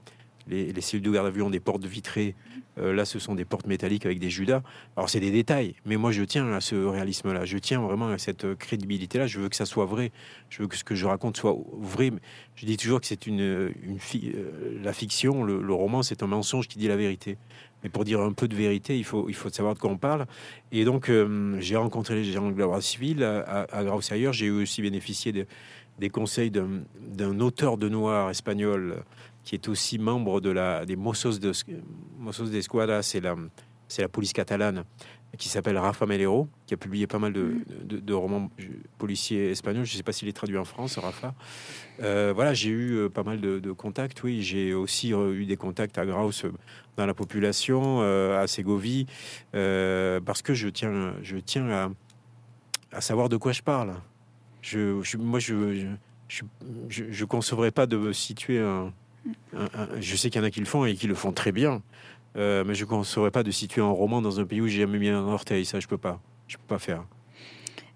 [0.50, 2.34] les, cellules de garde à vue ont des portes vitrées.
[2.78, 4.62] Euh, là, ce sont des portes métalliques avec des judas.
[4.96, 7.44] Alors, c'est des détails, mais moi, je tiens à ce réalisme-là.
[7.44, 9.26] Je tiens vraiment à cette crédibilité-là.
[9.26, 10.12] Je veux que ça soit vrai.
[10.48, 12.10] Je veux que ce que je raconte soit vrai.
[12.54, 16.68] Je dis toujours que c'est une, une euh, la fiction, le, roman, c'est un mensonge
[16.68, 17.38] qui dit la vérité.
[17.82, 19.96] Mais pour dire un peu de vérité, il faut, il faut savoir de quoi on
[19.96, 20.26] parle.
[20.72, 24.32] Et donc, euh, j'ai rencontré les gens de la Guardia civile à, à, ailleurs.
[24.32, 25.32] J'ai aussi bénéficié
[25.98, 29.02] des conseils d'un auteur de noir espagnol
[29.44, 31.52] qui est aussi membre de la, des Mossos de
[32.18, 33.36] Mossos d'Esquadra, c'est la,
[33.88, 34.84] c'est la police catalane,
[35.38, 38.00] qui s'appelle Rafa Melero, qui a publié pas mal de, mm.
[38.00, 38.50] de, romans
[38.98, 39.84] policiers espagnols.
[39.84, 41.34] Je ne sais pas s'il est traduit en France, Rafa.
[42.00, 44.22] Euh, voilà, j'ai eu euh, pas mal de, contacts.
[44.22, 46.52] Oui, j'ai aussi eu des contacts à Graus euh,
[46.96, 49.06] dans la population, à Ségovie,
[49.52, 51.90] parce que je tiens, je tiens à,
[52.92, 53.94] à, savoir de quoi je parle.
[54.60, 55.86] Je, je moi, je,
[56.28, 56.44] je,
[56.88, 58.92] je, concevrais pas de me situer un
[59.98, 61.82] je sais qu'il y en a qui le font et qui le font très bien,
[62.36, 64.80] euh, mais je ne saurais pas de situer un roman dans un pays où j'ai
[64.80, 65.64] jamais mis un orteil.
[65.64, 66.20] Ça, je peux pas.
[66.46, 67.04] Je peux pas faire.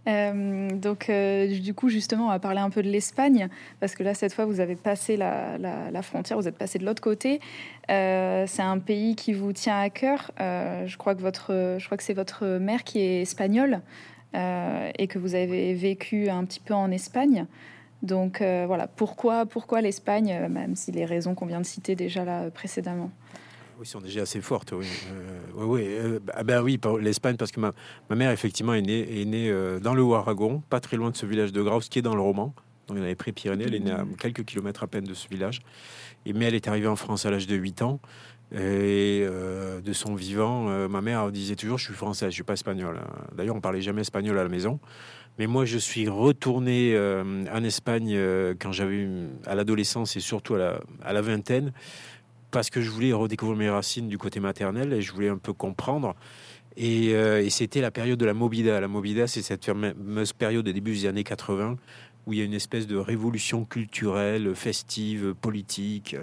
[0.07, 3.49] Euh, donc, euh, du coup, justement, on va parler un peu de l'Espagne,
[3.81, 6.85] parce que là, cette fois, vous avez passé la, la, frontière, vous êtes passé de
[6.85, 7.41] l'autre côté.
[7.89, 10.31] c'est un pays qui vous tient à cœur.
[10.39, 13.81] je crois que votre, je crois que c'est votre mère qui est espagnole
[14.35, 17.47] et que vous avez vécu un petit peu en Espagne.
[18.05, 21.97] Donc euh, voilà, pourquoi, pourquoi l'Espagne, euh, même si les raisons qu'on vient de citer
[21.97, 23.11] déjà là précédemment?
[23.81, 24.73] Oui, sont déjà assez fortes.
[24.73, 27.73] Oui, euh, oui, ah ben oui, l'Espagne, parce que ma,
[28.11, 31.27] ma, mère, effectivement, est née, est née dans le Haut-Aragon, pas très loin de ce
[31.27, 32.55] village de Graus, qui est dans le roman.
[32.87, 33.65] Donc, elle avait pris Pyrénées.
[33.67, 34.17] Elle est née à mmh.
[34.17, 35.61] quelques kilomètres à peine de ce village.
[36.25, 37.99] Et, mais elle est arrivée en France à l'âge de 8 ans.
[38.53, 43.01] Et de son vivant, ma mère disait toujours Je suis française, je suis pas espagnole.
[43.35, 44.79] D'ailleurs, on parlait jamais espagnol à la maison.
[45.39, 49.09] Mais moi, je suis retourné euh, en Espagne euh, quand j'avais
[49.47, 51.73] à l'adolescence et surtout à la, à la, vingtaine,
[52.53, 55.53] parce que je voulais redécouvrir mes racines du côté maternel et je voulais un peu
[55.53, 56.15] comprendre.
[56.77, 58.81] Et, euh, et c'était la période de la Mobida.
[58.81, 61.77] La Mobida, c'est cette fameuse période des début des années 80
[62.27, 66.17] où il y a une espèce de révolution culturelle, festive, politique.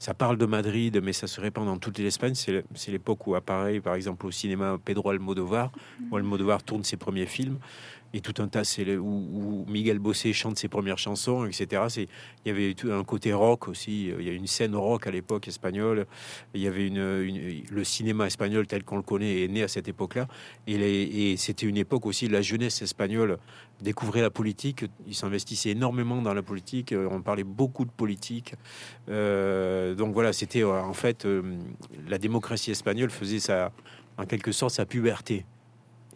[0.00, 2.34] Ça parle de Madrid, mais ça se répand dans toute l'Espagne.
[2.34, 5.70] C'est l'époque où apparaît, par exemple, au cinéma Pedro Almodovar,
[6.10, 7.58] où Almodovar tourne ses premiers films
[8.14, 11.82] et tout un tas, c'est où, Miguel Bosé chante ses premières chansons, etc.
[11.98, 12.08] Il
[12.46, 14.12] y avait tout un côté rock aussi.
[14.18, 16.06] Il y a une scène rock à l'époque espagnole.
[16.54, 19.88] Il y avait une, le cinéma espagnol tel qu'on le connaît est né à cette
[19.88, 20.28] époque-là.
[20.66, 23.38] Et, et c'était une époque aussi la jeunesse espagnole
[23.80, 24.84] découvrait la politique.
[25.06, 26.94] Ils s'investissaient énormément dans la politique.
[27.10, 28.54] On parlait beaucoup de politique.
[29.08, 31.42] Euh, donc voilà, c'était euh, en fait euh,
[32.08, 33.72] la démocratie espagnole faisait sa,
[34.16, 35.44] en quelque sorte, sa puberté.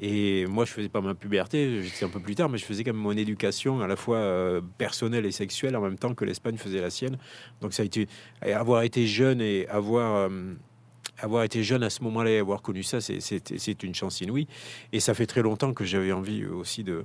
[0.00, 2.84] Et moi, je faisais pas ma puberté, j'étais un peu plus tard, mais je faisais
[2.84, 6.24] quand même mon éducation à la fois euh, personnelle et sexuelle en même temps que
[6.24, 7.18] l'Espagne faisait la sienne.
[7.60, 8.06] Donc ça a été
[8.42, 10.54] avoir été jeune et avoir euh,
[11.18, 14.46] avoir été jeune à ce moment-là et avoir connu ça, c'est une chance inouïe.
[14.92, 17.04] Et ça fait très longtemps que j'avais envie aussi de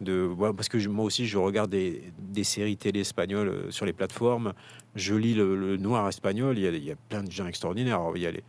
[0.00, 4.54] de parce que moi aussi je regarde des, séries télé espagnoles euh, sur les plateformes.
[4.96, 6.58] Je lis le, noir espagnol.
[6.58, 8.00] Il y, a, plein de gens extraordinaires.
[8.14, 8.42] il y a les,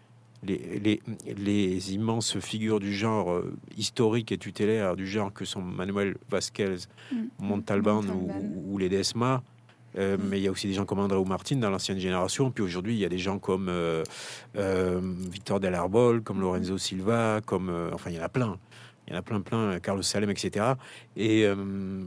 [0.43, 1.01] les,
[1.38, 6.75] les, immenses figures du genre euh, historique et tutélaire du genre que sont Manuel Vasquez,
[7.12, 7.15] mm.
[7.39, 8.04] Montalban,
[8.67, 9.43] Ou, les Desma.
[9.97, 10.21] Euh, mm.
[10.30, 12.49] Mais il y a aussi des gens comme André Martin dans l'ancienne génération.
[12.49, 14.04] Puis aujourd'hui, il y a des gens comme euh,
[14.56, 16.41] Victor Del Arbol, comme mm.
[16.41, 18.58] Lorenzo Silva, comme enfin il y en a plein.
[19.08, 20.73] Il y en a plein, plein, Carlos Salem, etc.
[21.17, 21.45] Et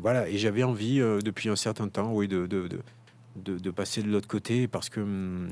[0.01, 0.29] voilà.
[0.29, 2.79] Et j'avais envie depuis un certain temps, oui, de, de, de,
[3.70, 5.49] passer de l'autre côté parce que hum,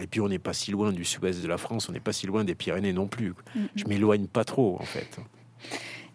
[0.00, 2.12] et puis on n'est pas si loin du sud-ouest de la France, on n'est pas
[2.12, 3.34] si loin des Pyrénées non plus.
[3.74, 5.18] Je m'éloigne pas trop en fait.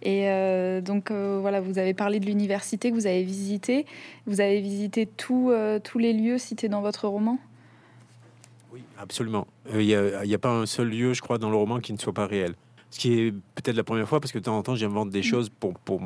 [0.04, 3.86] Et euh, donc euh, voilà, vous avez parlé de l'université que vous avez visité.
[4.26, 7.38] Vous avez visité euh, tous les lieux cités dans votre roman?
[8.74, 9.48] Oui, absolument.
[9.74, 11.98] Il n'y a, a, pas un seul lieu, je crois, dans le roman qui ne
[11.98, 12.56] soit pas réel.
[12.90, 15.20] Ce qui est peut-être la première fois parce que de temps en temps j'invente des
[15.20, 15.24] mm.
[15.24, 16.02] choses pour, pour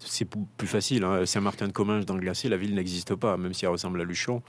[0.00, 1.04] c'est plus facile.
[1.04, 1.26] Hein.
[1.26, 4.42] Saint-Martin-de-Comminges dans le glacier, la ville n'existe pas, même si elle ressemble à Luchon.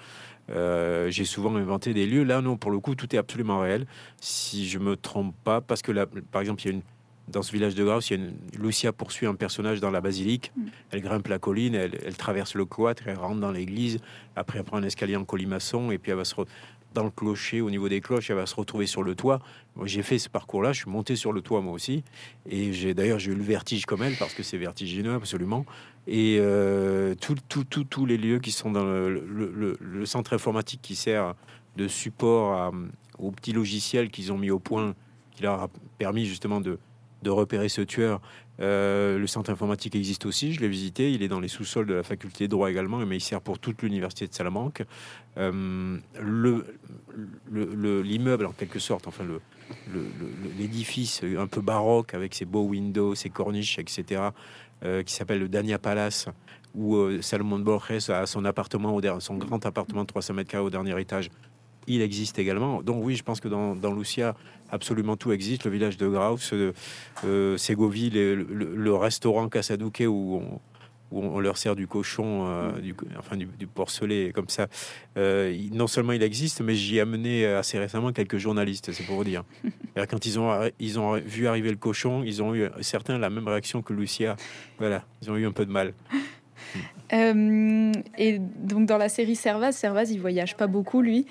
[0.50, 2.24] Euh, j'ai souvent inventé des lieux.
[2.24, 3.86] Là, non, pour le coup, tout est absolument réel.
[4.20, 6.82] Si je me trompe pas, parce que là, par exemple, il y a une,
[7.28, 10.02] dans ce village de Graus, il y a une, Lucia poursuit un personnage dans la
[10.02, 10.52] basilique.
[10.56, 10.62] Mm.
[10.92, 14.00] Elle grimpe la colline, elle, traverse le cloître, elle rentre dans l'église.
[14.36, 16.36] Après, elle prend un escalier en colimaçon et puis elle va se
[16.94, 19.40] dans le clocher, au niveau des cloches, elle va se retrouver sur le toit.
[19.76, 22.04] Moi, j'ai fait ce parcours-là, je suis monté sur le toit moi aussi,
[22.50, 25.66] et j'ai d'ailleurs j'ai eu le vertige comme elle parce que c'est vertigineux absolument.
[26.08, 31.36] Et euh, tous les lieux qui sont dans le, centre informatique qui sert
[31.78, 32.74] de support
[33.20, 34.96] aux petits logiciels qu'ils ont mis au point,
[35.32, 36.80] qui leur a permis justement de,
[37.22, 38.20] de repérer ce tueur,
[38.62, 41.96] euh, le centre informatique existe aussi, je l'ai visité, il est dans les sous-sols de
[41.96, 44.84] la faculté de droit également, mais il sert pour toute l'université de Salamanque.
[45.38, 45.98] Euh,
[47.52, 49.24] l'immeuble, en quelque sorte, enfin
[50.58, 54.22] l'édifice un peu baroque avec ses beaux windows, ses corniches, etc.,
[54.84, 56.28] euh, qui s'appelle le Dania Palace,
[56.76, 61.00] où Salomon Borges a son appartement, son grand appartement de 300 mètres carrés au dernier
[61.00, 61.30] étage,
[61.88, 62.82] il existe également.
[62.82, 64.36] Donc oui, je pense que dans, dans Lucia,
[64.72, 65.66] absolument tout existe.
[65.66, 66.74] Le village de Graus, euh,
[67.26, 70.60] euh Ségovie, le, restaurant Casadouquet où on,
[71.12, 74.68] où on leur sert du cochon, euh, du, enfin du, porcelet comme ça.
[75.18, 79.16] Euh, non seulement il existe, mais j'y ai amené assez récemment quelques journalistes, c'est pour
[79.16, 79.44] vous dire.
[79.96, 83.30] Et quand ils ont, ils ont vu arriver le cochon, ils ont eu certains la
[83.30, 84.36] même réaction que Lucia.
[84.78, 85.94] Voilà, ils ont eu un peu de mal.
[87.14, 91.26] et donc dans la série Servaz, Servaz il voyage pas beaucoup lui.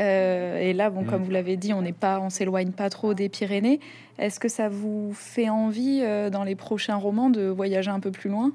[0.00, 1.06] Euh, et là, bon, mm.
[1.06, 3.80] comme vous l'avez dit, on n'est pas, on s'éloigne pas trop des Pyrénées.
[4.18, 8.10] Est-ce que ça vous fait envie euh, dans les prochains romans de voyager un peu
[8.10, 8.52] plus loin?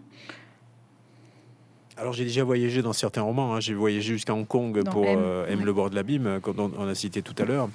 [1.97, 3.53] Alors j'ai déjà voyagé dans certains romans.
[3.53, 3.59] Hein.
[3.59, 6.95] J'ai voyagé jusqu'à Hong Kong pour M, euh, le bord de l'abîme, qu'on on a
[6.95, 7.69] cité tout à l'heure,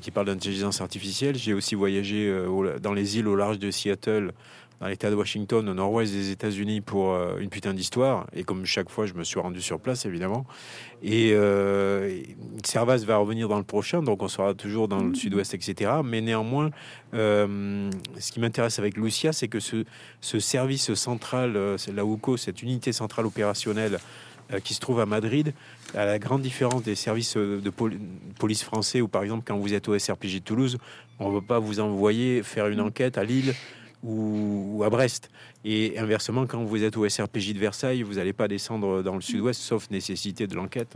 [0.00, 1.36] qui parle d'intelligence artificielle.
[1.36, 2.36] J'ai aussi voyagé
[2.82, 4.32] dans les îles au large de Seattle
[4.80, 8.26] dans l'État de Washington, au nord-ouest des États-Unis, pour euh, une putain d'histoire.
[8.32, 10.44] Et comme chaque fois, je me suis rendu sur place, évidemment.
[11.02, 12.20] Et euh,
[12.64, 15.14] Servaz va revenir dans le prochain, donc on sera toujours dans le mmh.
[15.14, 15.92] sud-ouest, etc.
[16.04, 16.70] Mais néanmoins,
[17.14, 19.84] euh, ce qui m'intéresse avec Lucia, c'est que ce,
[20.20, 21.52] ce, service central,
[21.94, 23.98] la UCO, cette unité centrale opérationnelle
[24.62, 25.54] qui se trouve à Madrid,
[25.94, 27.72] à la grande différence des services de
[28.38, 30.78] police français, où par exemple, quand vous êtes au SRPJ de Toulouse,
[31.18, 32.86] on ne veut pas vous envoyer faire une mmh.
[32.86, 33.54] enquête à Lille
[34.04, 35.30] ou, à Brest.
[35.64, 39.20] Et inversement, quand vous êtes au SRPJ de Versailles, vous n'allez pas descendre dans le
[39.20, 40.94] sud-ouest, sauf nécessité de l'enquête.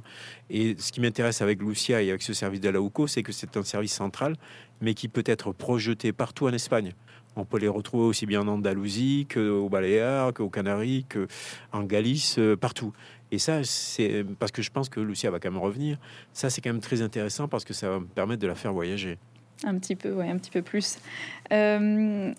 [0.51, 3.33] Et ce qui m'intéresse avec Lucia et avec ce service de la UCO, c'est que
[3.33, 4.37] c'est un service central,
[4.81, 6.93] mais qui peut être projeté partout en Espagne.
[7.37, 12.57] On peut les retrouver aussi bien en Andalousie qu'au Baléares, qu'aux Canaries, qu'en Galice, euh,
[12.57, 12.93] partout.
[13.31, 15.99] Et ça, c'est parce que je pense que Lucia va quand même revenir.
[16.33, 18.73] Ça, c'est quand même très intéressant parce que ça va me permettre de la faire
[18.73, 19.19] voyager.
[19.65, 20.99] Un petit peu, oui, un petit peu plus.
[21.53, 22.33] Euh,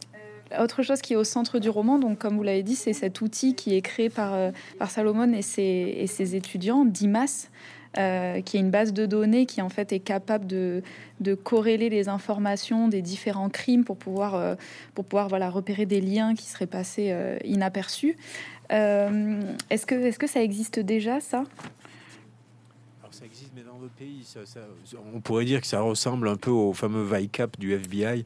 [0.58, 3.22] autre chose qui est au centre du roman, donc comme vous l'avez dit, c'est cet
[3.22, 7.50] outil qui est créé par, euh, par Salomon et ses, et ses étudiants, DIMAS,
[7.98, 10.84] euh, qui est une base de données qui en fait est capable de,
[11.20, 14.56] de corréler les informations des différents crimes pour pouvoir, euh,
[14.96, 18.16] pour pouvoir voilà, repérer des liens qui seraient passés inaperçus.
[18.70, 21.44] est-ce, que, est-ce que ça existe déjà, ça?
[23.12, 24.26] Ça existe, mais dans d'autres pays,
[25.14, 28.24] on pourrait dire que ça ressemble un peu au fameux VICAP du FBI,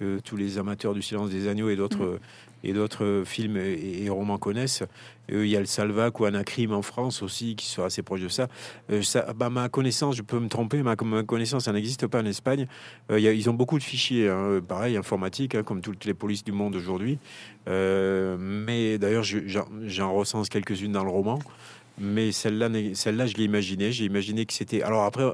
[0.00, 2.64] que tous les amateurs du silence des agneaux et d'autres mm.
[2.64, 4.82] et d'autres films et, romans connaissent.
[5.28, 8.28] il y a le Salvac ou Anacrim en France aussi qui sont assez proches de
[8.28, 8.48] ça.
[8.90, 12.22] Euh, ça bah, ma connaissance, je peux me tromper, ma, ma connaissance, ça n'existe pas
[12.22, 12.66] en Espagne.
[13.10, 16.52] Euh, ils ont beaucoup de fichiers, hein, pareil, informatiques, hein, comme toutes les polices du
[16.52, 17.18] monde aujourd'hui.
[17.68, 21.38] Euh, mais d'ailleurs, j'en recense quelques-unes dans le roman.
[21.98, 23.92] Mais celle-là, celle-là, je l'ai imaginé.
[23.92, 24.80] J'ai imaginé que c'était.
[24.80, 25.24] Alors après,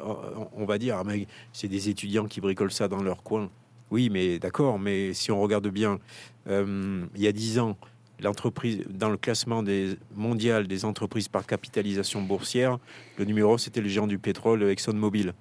[0.57, 1.05] on va dire, ah,
[1.53, 3.49] c'est des étudiants qui bricolent ça dans leur coin.
[3.91, 5.99] Oui, mais d'accord, mais si on regarde bien,
[6.49, 7.77] euh, il y a dix ans,
[8.21, 9.63] l'entreprise dans le classement
[10.15, 12.79] mondial des entreprises par capitalisation boursière,
[13.19, 15.35] le numéro c'était le géant du pétrole ExxonMobil.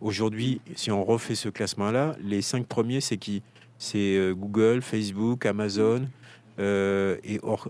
[0.00, 3.42] Aujourd'hui, si on refait ce classement-là, les cinq premiers, c'est qui?
[3.76, 6.06] C'est euh, Google, Facebook, Amazon.
[6.58, 7.68] Euh, et or,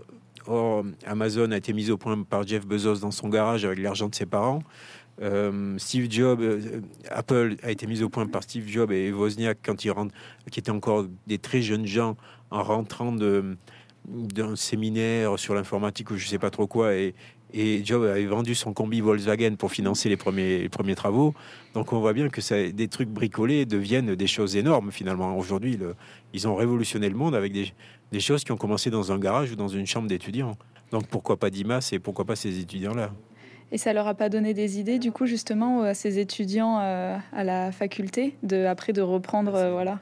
[1.05, 4.15] Amazon a été mis au point par Jeff Bezos dans son garage avec l'argent de
[4.15, 4.63] ses parents.
[5.21, 6.41] Euh, Steve Jobs,
[7.09, 10.15] Apple a été mis au point par Steve Jobs et Wozniak quand ils rentrent,
[10.49, 12.17] qui étaient encore des très jeunes gens
[12.49, 17.13] en rentrant d'un séminaire sur l'informatique ou je sais pas trop quoi et,
[17.53, 21.33] et Job avait vendu son combi Volkswagen pour financer les premiers, travaux.
[21.73, 25.37] Donc on voit bien que des trucs bricolés deviennent des choses énormes finalement.
[25.37, 25.77] Aujourd'hui,
[26.33, 27.73] ils ont révolutionné le monde avec des,
[28.11, 30.57] des, choses qui ont commencé dans un garage ou dans une chambre d'étudiants.
[30.91, 33.11] Donc pourquoi pas Dimas et pourquoi pas ces étudiants-là?
[33.71, 37.17] Et ça leur a pas donné des idées, du coup, justement, à ces étudiants euh,
[37.31, 39.99] à la faculté, de, après de reprendre, euh, voilà.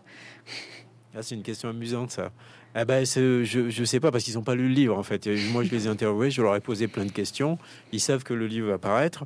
[1.15, 2.31] Ah, c'est une question amusante, ça.
[2.75, 5.27] Ben, je ne sais pas parce qu'ils n'ont pas lu le livre en fait.
[5.51, 7.57] Moi, je les ai interviewés, je leur ai posé plein de questions.
[7.91, 9.25] Ils savent que le livre va paraître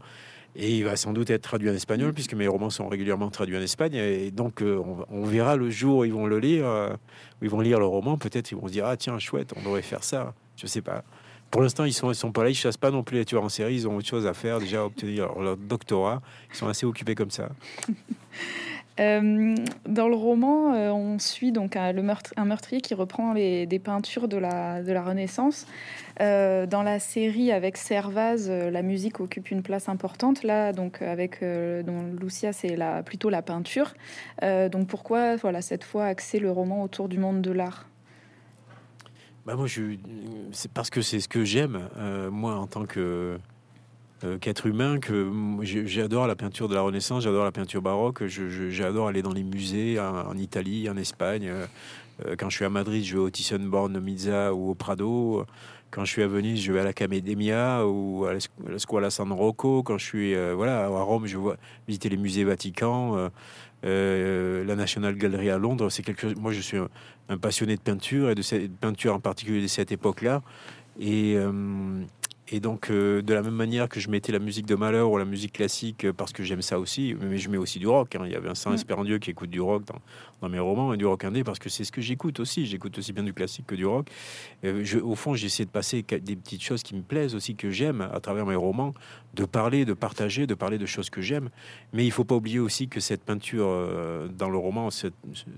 [0.56, 3.58] et il va sans doute être traduit en espagnol puisque mes romans sont régulièrement traduits
[3.58, 3.95] en Espagne.
[3.95, 6.93] Et donc, euh, on, verra le jour où ils vont le lire, euh,
[7.41, 8.17] où ils vont lire le roman.
[8.17, 10.34] Peut-être ils vont se dire ah tiens chouette, on devrait faire ça.
[10.56, 11.03] Je sais pas.
[11.53, 13.49] Pour l'instant, ils sont, sont pas là, ils chassent pas non plus les tueurs en
[13.49, 13.75] série.
[13.75, 16.19] Ils ont autre chose à faire déjà obtenir leur doctorat.
[16.49, 17.49] Ils sont assez occupés comme ça.
[18.99, 19.55] Euh,
[19.87, 21.93] dans le roman, euh, on suit donc un,
[22.45, 25.65] meurtrier qui reprend les, des peintures de la, de la Renaissance.
[26.21, 30.43] Euh, dans la série avec Servaz, la musique occupe une place importante.
[30.43, 33.95] Là, donc avec dont Lucia, c'est plutôt la peinture.
[34.43, 37.87] donc pourquoi, voilà, cette fois axer le roman autour du monde de l'art?
[39.45, 39.97] Bah moi, je,
[40.51, 41.89] c'est parce que c'est ce que j'aime
[42.32, 43.38] moi en tant que
[44.23, 45.29] euh, qu'être humain, que
[45.63, 49.99] j'adore la peinture de la Renaissance, j'adore la peinture baroque, j'adore aller dans les musées
[49.99, 51.47] en, Italie, en Espagne.
[51.47, 51.65] Euh,
[52.25, 55.45] euh, quand je suis à Madrid, je vais au Thyssen-Born Mizza ou au Prado.
[55.93, 59.84] Quand je suis à Venise, je vais à l'Accademia ou à la Scuola San Rocco.
[59.84, 61.51] Quand je suis voilà, à Rome, je vais
[61.88, 63.29] visiter les musées Vatican.
[63.84, 66.36] la National Gallery à Londres, c'est quelque chose.
[66.36, 66.79] Moi, je suis
[67.29, 70.41] un, passionné de peinture et de cette peinture en particulier de cette époque-là.
[70.99, 71.38] Et,
[72.49, 75.17] et donc, euh, de la même manière que je mettais la musique de Malheur ou
[75.17, 78.15] la musique classique euh, parce que j'aime ça aussi, mais je mets aussi du rock.
[78.15, 78.23] Hein.
[78.25, 79.84] Il y avait un Saint Espérandieu qui écoute du rock
[80.41, 82.65] dans, mes romans et du rock indé parce que c'est ce que j'écoute aussi.
[82.65, 84.10] J'écoute aussi bien du classique que du rock.
[84.65, 87.71] Euh, je, au fond, j'essaie de passer des petites choses qui me plaisent aussi, que
[87.71, 88.93] j'aime à travers mes romans,
[89.36, 91.49] de parler, de partager, de parler de choses que j'aime.
[91.93, 93.67] Mais il faut pas oublier aussi que cette peinture
[94.38, 95.08] dans le roman, ce,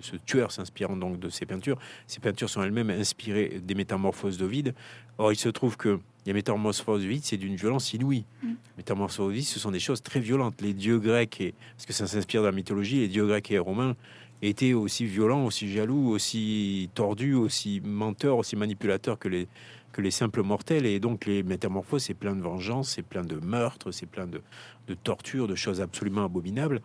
[0.02, 4.76] ce tueur s'inspirant donc de ces peintures, ces peintures sont elles-mêmes inspirées des métamorphoses d'Ovide.
[5.18, 8.26] Or, il se trouve que les métamorphoses vide, c'est d'une violence inouïe.
[8.42, 8.54] Mm.
[8.78, 10.62] Métamorphoses vide, ce sont des choses très violentes.
[10.62, 13.60] Les dieux grecs, et, parce que ça s'inspire de la mythologie, les dieux grecs et
[13.60, 13.96] romains
[14.42, 19.48] étaient aussi violents, aussi jaloux, aussi tordus, aussi menteurs, aussi manipulateurs que les,
[19.92, 20.86] que les simples mortels.
[20.86, 24.42] Et donc les métamorphoses, c'est plein de vengeance, c'est plein de meurtres, c'est plein de,
[24.88, 26.82] de tortures, de choses absolument abominables.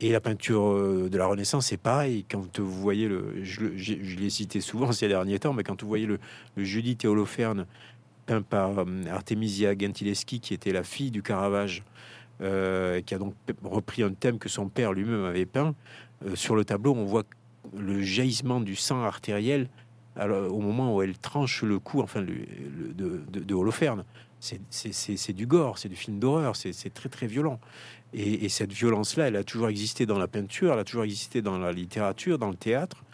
[0.00, 2.24] Et la peinture euh, de la Renaissance, c'est pareil.
[2.30, 6.06] Quand vous voyez le, je, l'ai cité souvent ces derniers temps, mais quand vous voyez
[6.06, 6.18] le,
[6.56, 7.66] le Judith et Holoferne
[8.28, 11.82] peint par euh, Artemisia Gentileschi, qui était la fille du Caravage,
[12.42, 15.74] euh, qui a donc repris un thème que son père lui-même avait peint.
[16.26, 17.24] Euh, sur le tableau, on voit
[17.76, 19.68] le jaillissement du sang artériel
[20.14, 24.04] alors, au moment où elle tranche le cou, enfin, de, de, Holoferne.
[24.40, 27.60] C'est du gore, c'est du film d'horreur, c'est très très violent.
[28.12, 31.40] Et, et cette violence-là, elle a toujours existé dans la peinture, elle a toujours existé
[31.40, 33.04] dans la littérature, dans le théâtre.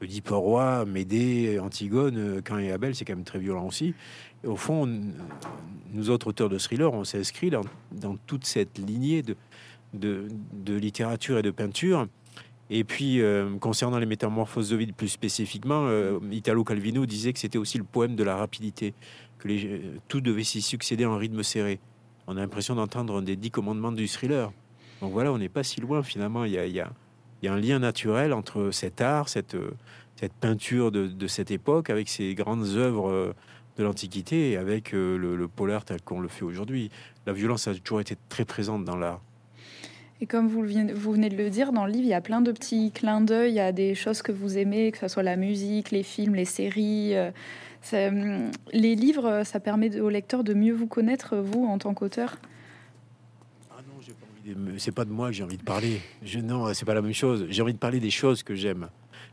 [0.00, 3.94] Oedipe roi, Médée, Antigone, Cain et Abel, c'est quand même très violent aussi
[4.44, 4.88] au fond,
[5.92, 9.22] nous autres auteurs de thrillers, on s'inscrit dans, dans, toute cette lignée
[9.92, 10.28] de,
[10.66, 12.06] littérature et de peinture.
[12.70, 17.58] Et puis, euh, concernant les métamorphoses de plus spécifiquement, euh, Italo Calvino disait que c'était
[17.58, 18.94] aussi le poème de la rapidité,
[19.38, 19.48] que
[20.06, 21.80] tout devait s'y succéder en rythme serré.
[22.28, 24.52] On a l'impression d'entendre un des dix commandements du thriller.
[25.00, 26.44] Donc voilà, on n'est pas si loin finalement.
[26.44, 26.92] Il y a,
[27.42, 29.56] il y a un lien naturel entre cet art, cette,
[30.16, 33.34] cette peinture de, cette époque, avec ces grandes œuvres
[33.80, 36.90] de l'Antiquité avec euh, le, polar tel qu'on le fait aujourd'hui.
[37.26, 39.20] La violence a toujours été très présente dans l'art.
[40.20, 42.52] Et comme vous, venez de le dire, dans le livre, il y a plein de
[42.52, 46.02] petits clins d'œil à des choses que vous aimez, que ce soit la musique, les
[46.02, 47.16] films, les séries.
[47.16, 47.30] Euh,
[47.94, 52.36] hum, les livres, ça permet au lecteur de mieux vous connaître, vous, en tant qu'auteur?
[54.78, 56.00] C'est pas de moi que j'ai envie de parler.
[56.22, 57.46] Je, non, c'est pas la même chose.
[57.48, 58.88] J'ai envie de parler des choses que j'aime.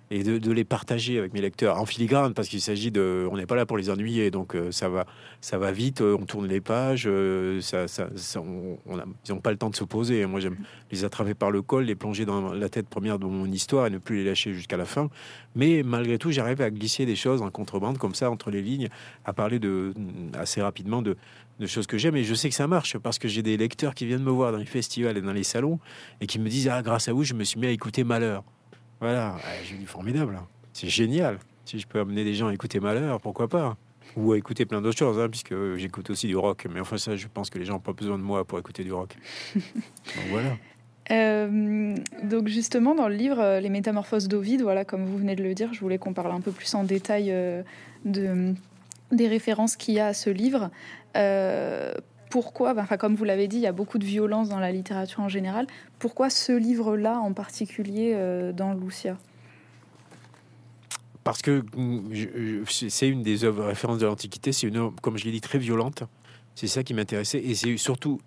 [0.10, 3.46] et de, les partager avec mes lecteurs en filigrane parce qu'il s'agit de on n'est
[3.46, 5.06] pas là pour les ennuyer donc euh, ça va
[5.42, 9.76] ça va vite euh, on tourne les pages euh, ils n'ont pas le temps de
[9.76, 10.58] se poser moi j'aime
[10.92, 13.90] les attraper par le col les plonger dans la tête première de mon histoire et
[13.90, 15.10] ne plus les lâcher jusqu'à la fin
[15.56, 18.88] mais malgré tout j'arrive à glisser des choses en contrebande comme ça entre les lignes
[19.26, 19.94] à parler de
[20.34, 21.18] assez rapidement de,
[21.60, 23.96] de choses que j'aime et je sais que ça marche parce que j'ai des lecteurs
[23.96, 25.80] qui viennent me voir dans les festivals et dans les salons
[26.22, 28.44] et qui me disent ah grâce à vous je me suis mis à écouter Malheur
[29.00, 30.40] voilà, j'ai dit formidable.
[30.74, 31.38] C'est génial.
[31.66, 33.78] Si je peux amener des gens à écouter Malheur, pourquoi pas
[34.16, 36.66] Ou à écouter plein d'autres choses, hein, puisque j'écoute aussi du rock.
[36.74, 38.84] Mais enfin, ça, je pense que les gens n'ont pas besoin de moi pour écouter
[38.84, 39.16] du rock.
[39.56, 39.64] donc
[40.30, 40.58] voilà.
[41.10, 45.44] Euh, donc justement dans le livre euh, Les Métamorphoses d'Ovide, voilà comme vous venez de
[45.44, 47.64] le dire, je voulais qu'on parle un peu plus en détail euh,
[48.04, 48.54] de,
[49.12, 50.70] des références qu'il y a à ce livre
[52.30, 55.22] pourquoi, enfin, comme vous l'avez dit, il y a beaucoup de violence dans la littérature
[55.22, 55.68] en général.
[56.00, 59.18] Pourquoi ce livre-là en particulier euh, dans Lucia?
[61.24, 64.52] Parce que mm, c'est une des œuvres références de l'Antiquité.
[64.52, 66.04] C'est une œuvre, comme je l'ai dit, très violente.
[66.56, 67.40] C'est ça qui m'intéressait.
[67.40, 68.20] Et c'est surtout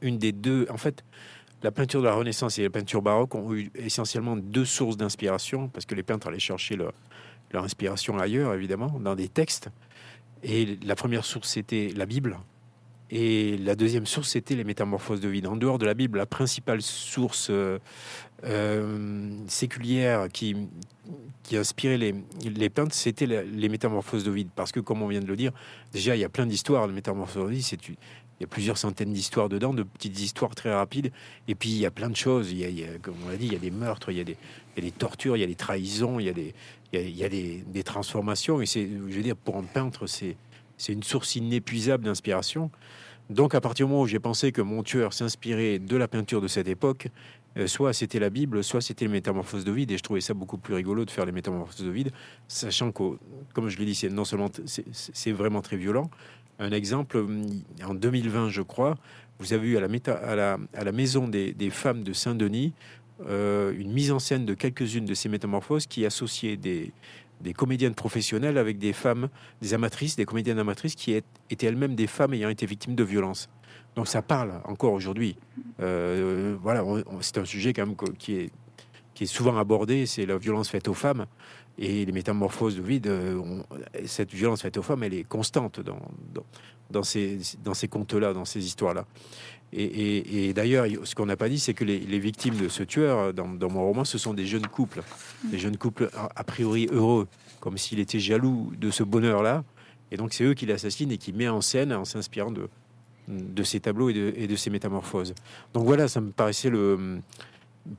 [0.00, 0.66] une des deux.
[0.70, 1.04] En fait,
[1.62, 5.68] la peinture de la Renaissance et la peinture baroque ont eu essentiellement deux sources d'inspiration,
[5.68, 6.92] parce que les peintres allaient chercher leur,
[7.52, 9.68] leur inspiration ailleurs, évidemment, dans des textes.
[10.42, 12.38] Et la première source, c'était la Bible
[13.10, 15.46] et la deuxième source, c'était les métamorphoses de vide.
[15.46, 17.78] En dehors de la Bible, la principale source euh,
[18.44, 20.54] euh, séculière qui,
[21.42, 24.48] qui inspirait les, les peintres, c'était les métamorphoses de vide.
[24.54, 25.52] Parce que, comme on vient de le dire,
[25.92, 27.96] déjà, il y a plein d'histoires de métamorphoses de vide.
[28.40, 31.10] Il y a plusieurs centaines d'histoires dedans, de petites histoires très rapides.
[31.48, 32.52] Et puis, il y a plein de choses.
[32.52, 34.24] Il y a, comme on l'a dit, il y a des meurtres, il y a
[34.24, 34.36] des,
[34.76, 36.54] il y a des tortures, il y a des trahisons, il y a des,
[36.92, 38.60] il y a, des, transformations.
[38.60, 40.36] Et c'est, je veux dire, pour un peintre, c'est
[40.78, 42.70] c'est une source inépuisable d'inspiration.
[43.28, 46.40] Donc à partir du moment où j'ai pensé que mon tueur s'inspirait de la peinture
[46.40, 47.08] de cette époque,
[47.58, 50.32] euh, soit c'était la Bible, soit c'était les métamorphoses de vide, et je trouvais ça
[50.32, 52.10] beaucoup plus rigolo de faire les métamorphoses de vide,
[52.46, 53.18] sachant que,
[53.52, 56.10] comme je l'ai dit, c'est non seulement c'est vraiment très violent.
[56.58, 57.24] Un exemple,
[57.86, 58.96] en 2020, je crois,
[59.38, 59.88] vous avez eu à la,
[60.34, 62.72] la, à la maison des, femmes de Saint-Denis
[63.26, 66.92] euh, une mise en scène de quelques-unes de ces métamorphoses qui associaient des,
[67.40, 69.28] des comédiennes professionnelles avec des femmes,
[69.60, 71.12] des amatrices, des comédiennes amatrices qui
[71.50, 73.48] étaient elles-mêmes des femmes ayant été victimes de violences.
[73.96, 75.36] Donc ça parle encore aujourd'hui.
[75.80, 76.84] Euh, voilà,
[77.20, 78.50] c'est un sujet quand même qui est,
[79.14, 81.26] qui est souvent abordé, c'est la violence faite aux femmes
[81.78, 83.06] et les métamorphoses de vide.
[83.06, 83.62] Euh,
[84.06, 86.00] cette violence faite aux femmes, elle est constante dans,
[86.90, 89.06] dans, ces, dans ces contes-là, dans ces histoires-là.
[89.72, 93.46] Et, d'ailleurs, ce qu'on n'a pas dit, c'est que les, victimes de ce tueur, dans,
[93.46, 95.02] mon roman, ce sont des jeunes couples,
[95.44, 97.28] des jeunes couples a, priori heureux,
[97.60, 99.64] comme s'il était jaloux de ce bonheur-là.
[100.10, 102.68] Et donc, c'est eux qui l'assassinent et qui met en scène en s'inspirant de,
[103.28, 105.34] de ces tableaux et de, et de ces métamorphoses.
[105.74, 107.20] Donc voilà, ça me paraissait le,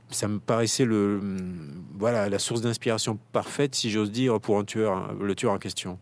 [0.09, 1.19] ça me paraissait le,
[1.97, 5.99] voilà, la source d'inspiration parfaite, si j'ose dire, pour un tueur, le tueur en question.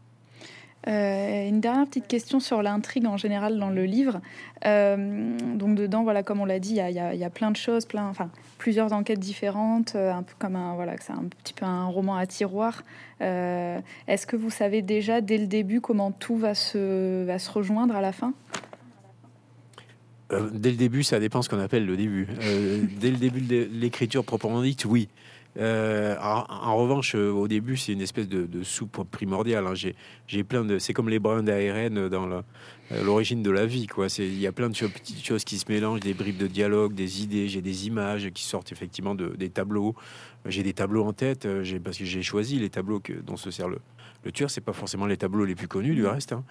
[0.87, 4.21] Euh, une dernière petite question sur l'intrigue en général dans le livre.
[4.65, 7.85] Euh, donc dedans, voilà, comme on l'a dit, il y, a, plein de choses,
[8.57, 12.15] plusieurs enquêtes différentes, euh, un peu comme un voilà, c'est un petit peu un roman
[12.15, 12.83] à tiroir.
[13.19, 17.95] Est-ce que vous savez déjà dès le début comment tout va se va se rejoindre
[17.95, 18.33] à la fin?
[20.29, 22.27] Dès le début, ça dépend ce qu'on appelle le début.
[22.99, 25.09] dès le début de l'écriture proprement dite, oui.
[25.57, 29.65] Euh, en, revanche, euh, au début, c'est une espèce de, soupe primordiale.
[29.67, 29.73] Hein.
[30.27, 30.77] J'ai plein de.
[30.77, 32.41] C'est comme les brins d'ARN dans euh,
[33.03, 33.87] l'origine de la vie.
[34.19, 37.23] Il y a plein de petites choses qui se mélangent, des bribes de dialogue, des
[37.23, 37.47] idées.
[37.47, 39.95] J'ai des images qui sortent effectivement de, des tableaux.
[40.45, 41.47] J'ai des tableaux en tête
[41.83, 43.79] parce que j'ai choisi les tableaux que, dont se sert le,
[44.27, 46.33] le tueur, c'est pas forcément les tableaux les plus connus du reste.
[46.33, 46.43] Hein.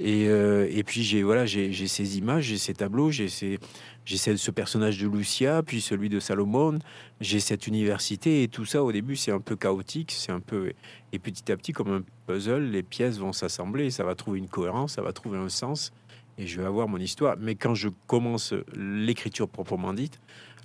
[0.00, 4.98] Et, euh, et, puis j'ai voilà, j'ai ces images, j'ai ces tableaux, j'ai ce personnage
[4.98, 6.78] de Lucia, puis celui de Salomon,
[7.22, 8.84] j'ai cette université et tout ça.
[8.84, 10.72] Au début, c'est un peu chaotique, c'est un peu
[11.12, 14.48] et petit à petit, comme un puzzle, les pièces vont s'assembler, ça va trouver une
[14.48, 15.90] cohérence, ça va trouver un sens,
[16.36, 17.36] et je vais avoir mon histoire.
[17.40, 20.20] Mais quand je commence l'écriture proprement dite,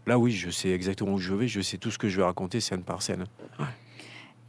[0.05, 2.24] là oui, je sais exactement où je vais, je sais tout ce que je vais
[2.24, 3.24] raconter scène par scène.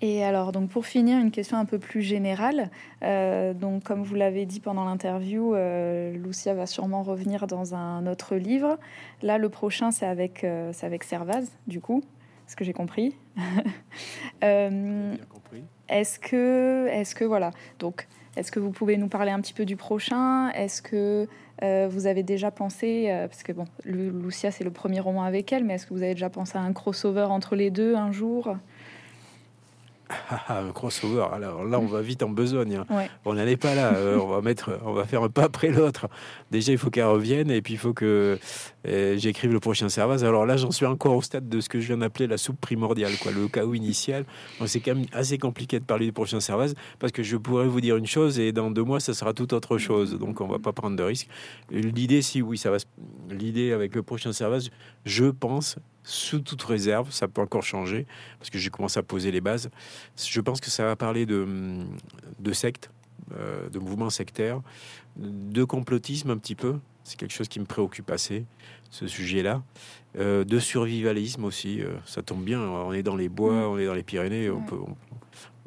[0.00, 2.70] Et alors, donc pour finir, une question un peu plus générale.
[3.02, 8.06] Euh, donc, comme vous l'avez dit pendant l'interview, euh, Lucia va sûrement revenir dans un
[8.06, 8.78] autre livre.
[9.22, 12.04] Là, le prochain, c'est avec, euh, c'est avec Servaz, du coup,
[12.46, 13.16] ce que j'ai compris?
[15.88, 19.64] est-ce que, est-ce que voilà, donc, est-ce que vous pouvez nous parler un petit peu
[19.64, 20.50] du prochain?
[20.50, 21.26] Est-ce que
[21.88, 25.74] vous avez déjà pensé, parce que bon, Lucia, c'est le premier roman avec elle, mais
[25.74, 28.54] est-ce que vous avez déjà pensé à un crossover entre les deux un jour?
[30.08, 31.26] Ah, ah, un crossover.
[31.32, 32.76] Alors là, on va vite en besogne.
[32.76, 33.08] Hein.
[33.24, 33.94] On n'en est pas là.
[33.94, 36.08] Euh, on va mettre, on va faire un pas après l'autre.
[36.50, 38.38] Déjà, il faut qu'elle revienne et puis il faut que
[38.86, 40.22] euh, j'écrive le prochain servage.
[40.22, 42.60] Alors là, j'en suis encore au stade de ce que je viens d'appeler la soupe
[42.60, 44.24] primordiale, quoi, le chaos initial.
[44.66, 47.80] C'est quand même assez compliqué de parler du prochain servage parce que je pourrais vous
[47.80, 50.18] dire une chose et dans deux mois, ça sera tout autre chose.
[50.18, 51.28] Donc, on va pas prendre de risques.
[51.70, 52.78] L'idée, si oui, ça va.
[53.30, 54.70] L'idée avec le prochain servage,
[55.04, 55.76] je pense,
[56.08, 58.06] sous toute réserve, ça peut encore changer,
[58.38, 59.68] parce que j'ai commencé à poser les bases.
[60.16, 61.46] Je pense que ça va parler de,
[62.38, 62.90] de sectes,
[63.38, 64.62] euh, de mouvements sectaires,
[65.16, 66.76] de complotisme un petit peu.
[67.04, 68.46] C'est quelque chose qui me préoccupe assez,
[68.90, 69.62] ce sujet-là.
[70.18, 72.60] Euh, de survivalisme aussi, euh, ça tombe bien.
[72.60, 73.70] On est dans les bois, mm.
[73.70, 74.94] on est dans les Pyrénées, on peut, on,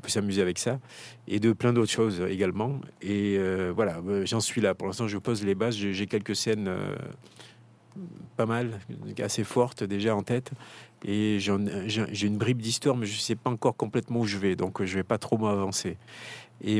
[0.01, 0.79] peut s'amuser avec ça.
[1.27, 2.81] Et de plein d'autres choses également.
[3.03, 3.37] Et
[3.75, 4.73] voilà, j'en suis là.
[4.73, 5.75] Pour l'instant, je pose les bases.
[5.75, 6.67] J'ai quelques scènes
[8.37, 8.79] pas mal,
[9.21, 10.51] assez forte déjà en tête.
[11.03, 14.55] Et j'ai une bribe d'histoire, mais je ne sais pas encore complètement où je vais,
[14.55, 15.97] donc je vais pas trop m'avancer.
[16.63, 16.77] Et,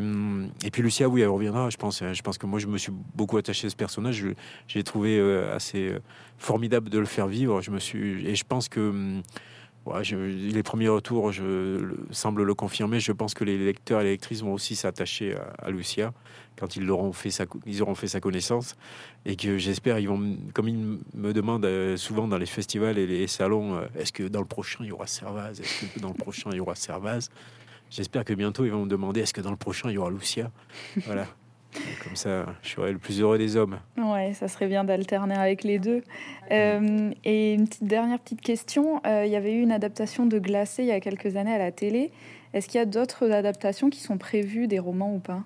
[0.64, 1.70] et, puis Lucia, oui, elle reviendra.
[1.70, 4.24] Je pense, je pense que moi, je me suis beaucoup attaché à ce personnage.
[4.68, 6.00] J'ai trouvé euh, assez euh,
[6.38, 7.62] formidable de le faire vivre.
[7.62, 9.22] Je me suis, et je pense que
[9.88, 11.32] les premiers retours
[12.12, 13.00] semblent le confirmer.
[13.00, 16.14] Je pense que les lecteurs et les lectrices vont aussi s'attacher à, Lucia
[16.58, 18.76] quand ils auront fait sa, ils auront fait sa connaissance.
[19.26, 23.08] Et que j'espère, ils vont, comme ils me demandent euh, souvent dans les festivals et
[23.08, 25.60] les salons, euh, est-ce que dans le prochain il y aura Servaz?
[25.60, 27.30] Est-ce que dans le prochain il y aura Servaz?
[27.90, 30.12] J'espère que bientôt ils vont me demander est-ce que dans le prochain il y aura
[30.12, 30.52] Lucia?
[31.06, 31.28] Voilà.
[32.04, 33.80] Comme ça, je serai le plus heureux des hommes.
[33.98, 36.04] Ouais, ça serait bien d'alterner avec les deux.
[36.52, 39.02] Euh, et une petite dernière petite question.
[39.06, 41.58] Euh, il y avait eu une adaptation de Glacé il y a quelques années à
[41.58, 42.12] la télé.
[42.54, 45.44] Est-ce qu'il y a d'autres adaptations qui sont prévues des romans ou pas?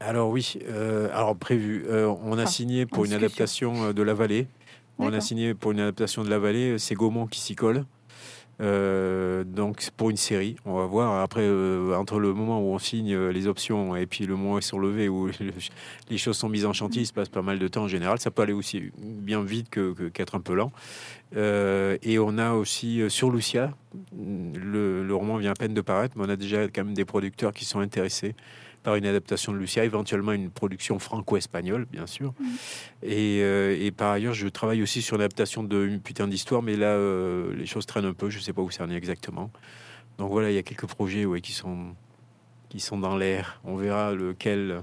[0.00, 1.84] Alors oui, euh, alors prévu.
[1.90, 4.46] on a signé pour une adaptation de La Vallée.
[4.98, 6.78] On a signé pour une adaptation de La Vallée.
[6.78, 7.84] C'est Gaumont qui s'y colle.
[8.60, 11.20] Euh, donc pour une série, on va voir.
[11.20, 14.54] Après, euh, entre le moment où on signe euh, les options et puis le moment
[14.54, 15.30] où ils sont levés, où
[16.10, 18.18] les choses sont mises en chantier, il se passe pas mal de temps en général.
[18.18, 20.72] Ça peut aller aussi bien vite que qu'être un peu lent.
[21.36, 23.72] et on a aussi sur Lucia,
[24.16, 27.52] le, roman vient à peine de paraître, mais on a déjà quand même des producteurs
[27.52, 28.34] qui sont intéressés
[28.96, 32.32] une adaptation de Lucia, éventuellement une production franco-espagnole, bien sûr.
[32.38, 32.44] Mm.
[33.04, 36.88] Euh, et, par ailleurs, je travaille aussi sur l'adaptation de Une putain d'histoire, mais là,
[36.88, 39.50] euh, les choses traînent un peu, je ne sais pas où ça en est exactement.
[40.18, 41.94] Donc voilà, il y a quelques projets ouais, qui, sont,
[42.68, 43.60] qui sont dans l'air.
[43.64, 44.82] On verra lequel,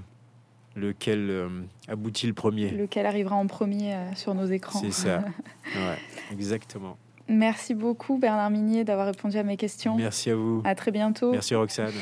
[0.74, 1.48] lequel euh,
[1.88, 2.70] aboutit le premier.
[2.70, 4.80] Lequel arrivera en premier sur nos écrans.
[4.80, 5.24] C'est ça,
[5.74, 5.98] ouais,
[6.32, 6.96] exactement.
[7.28, 9.96] Merci beaucoup Bernard Minier d'avoir répondu à mes questions.
[9.96, 10.62] Merci à vous.
[10.64, 11.32] À très bientôt.
[11.32, 11.92] Merci Roxane.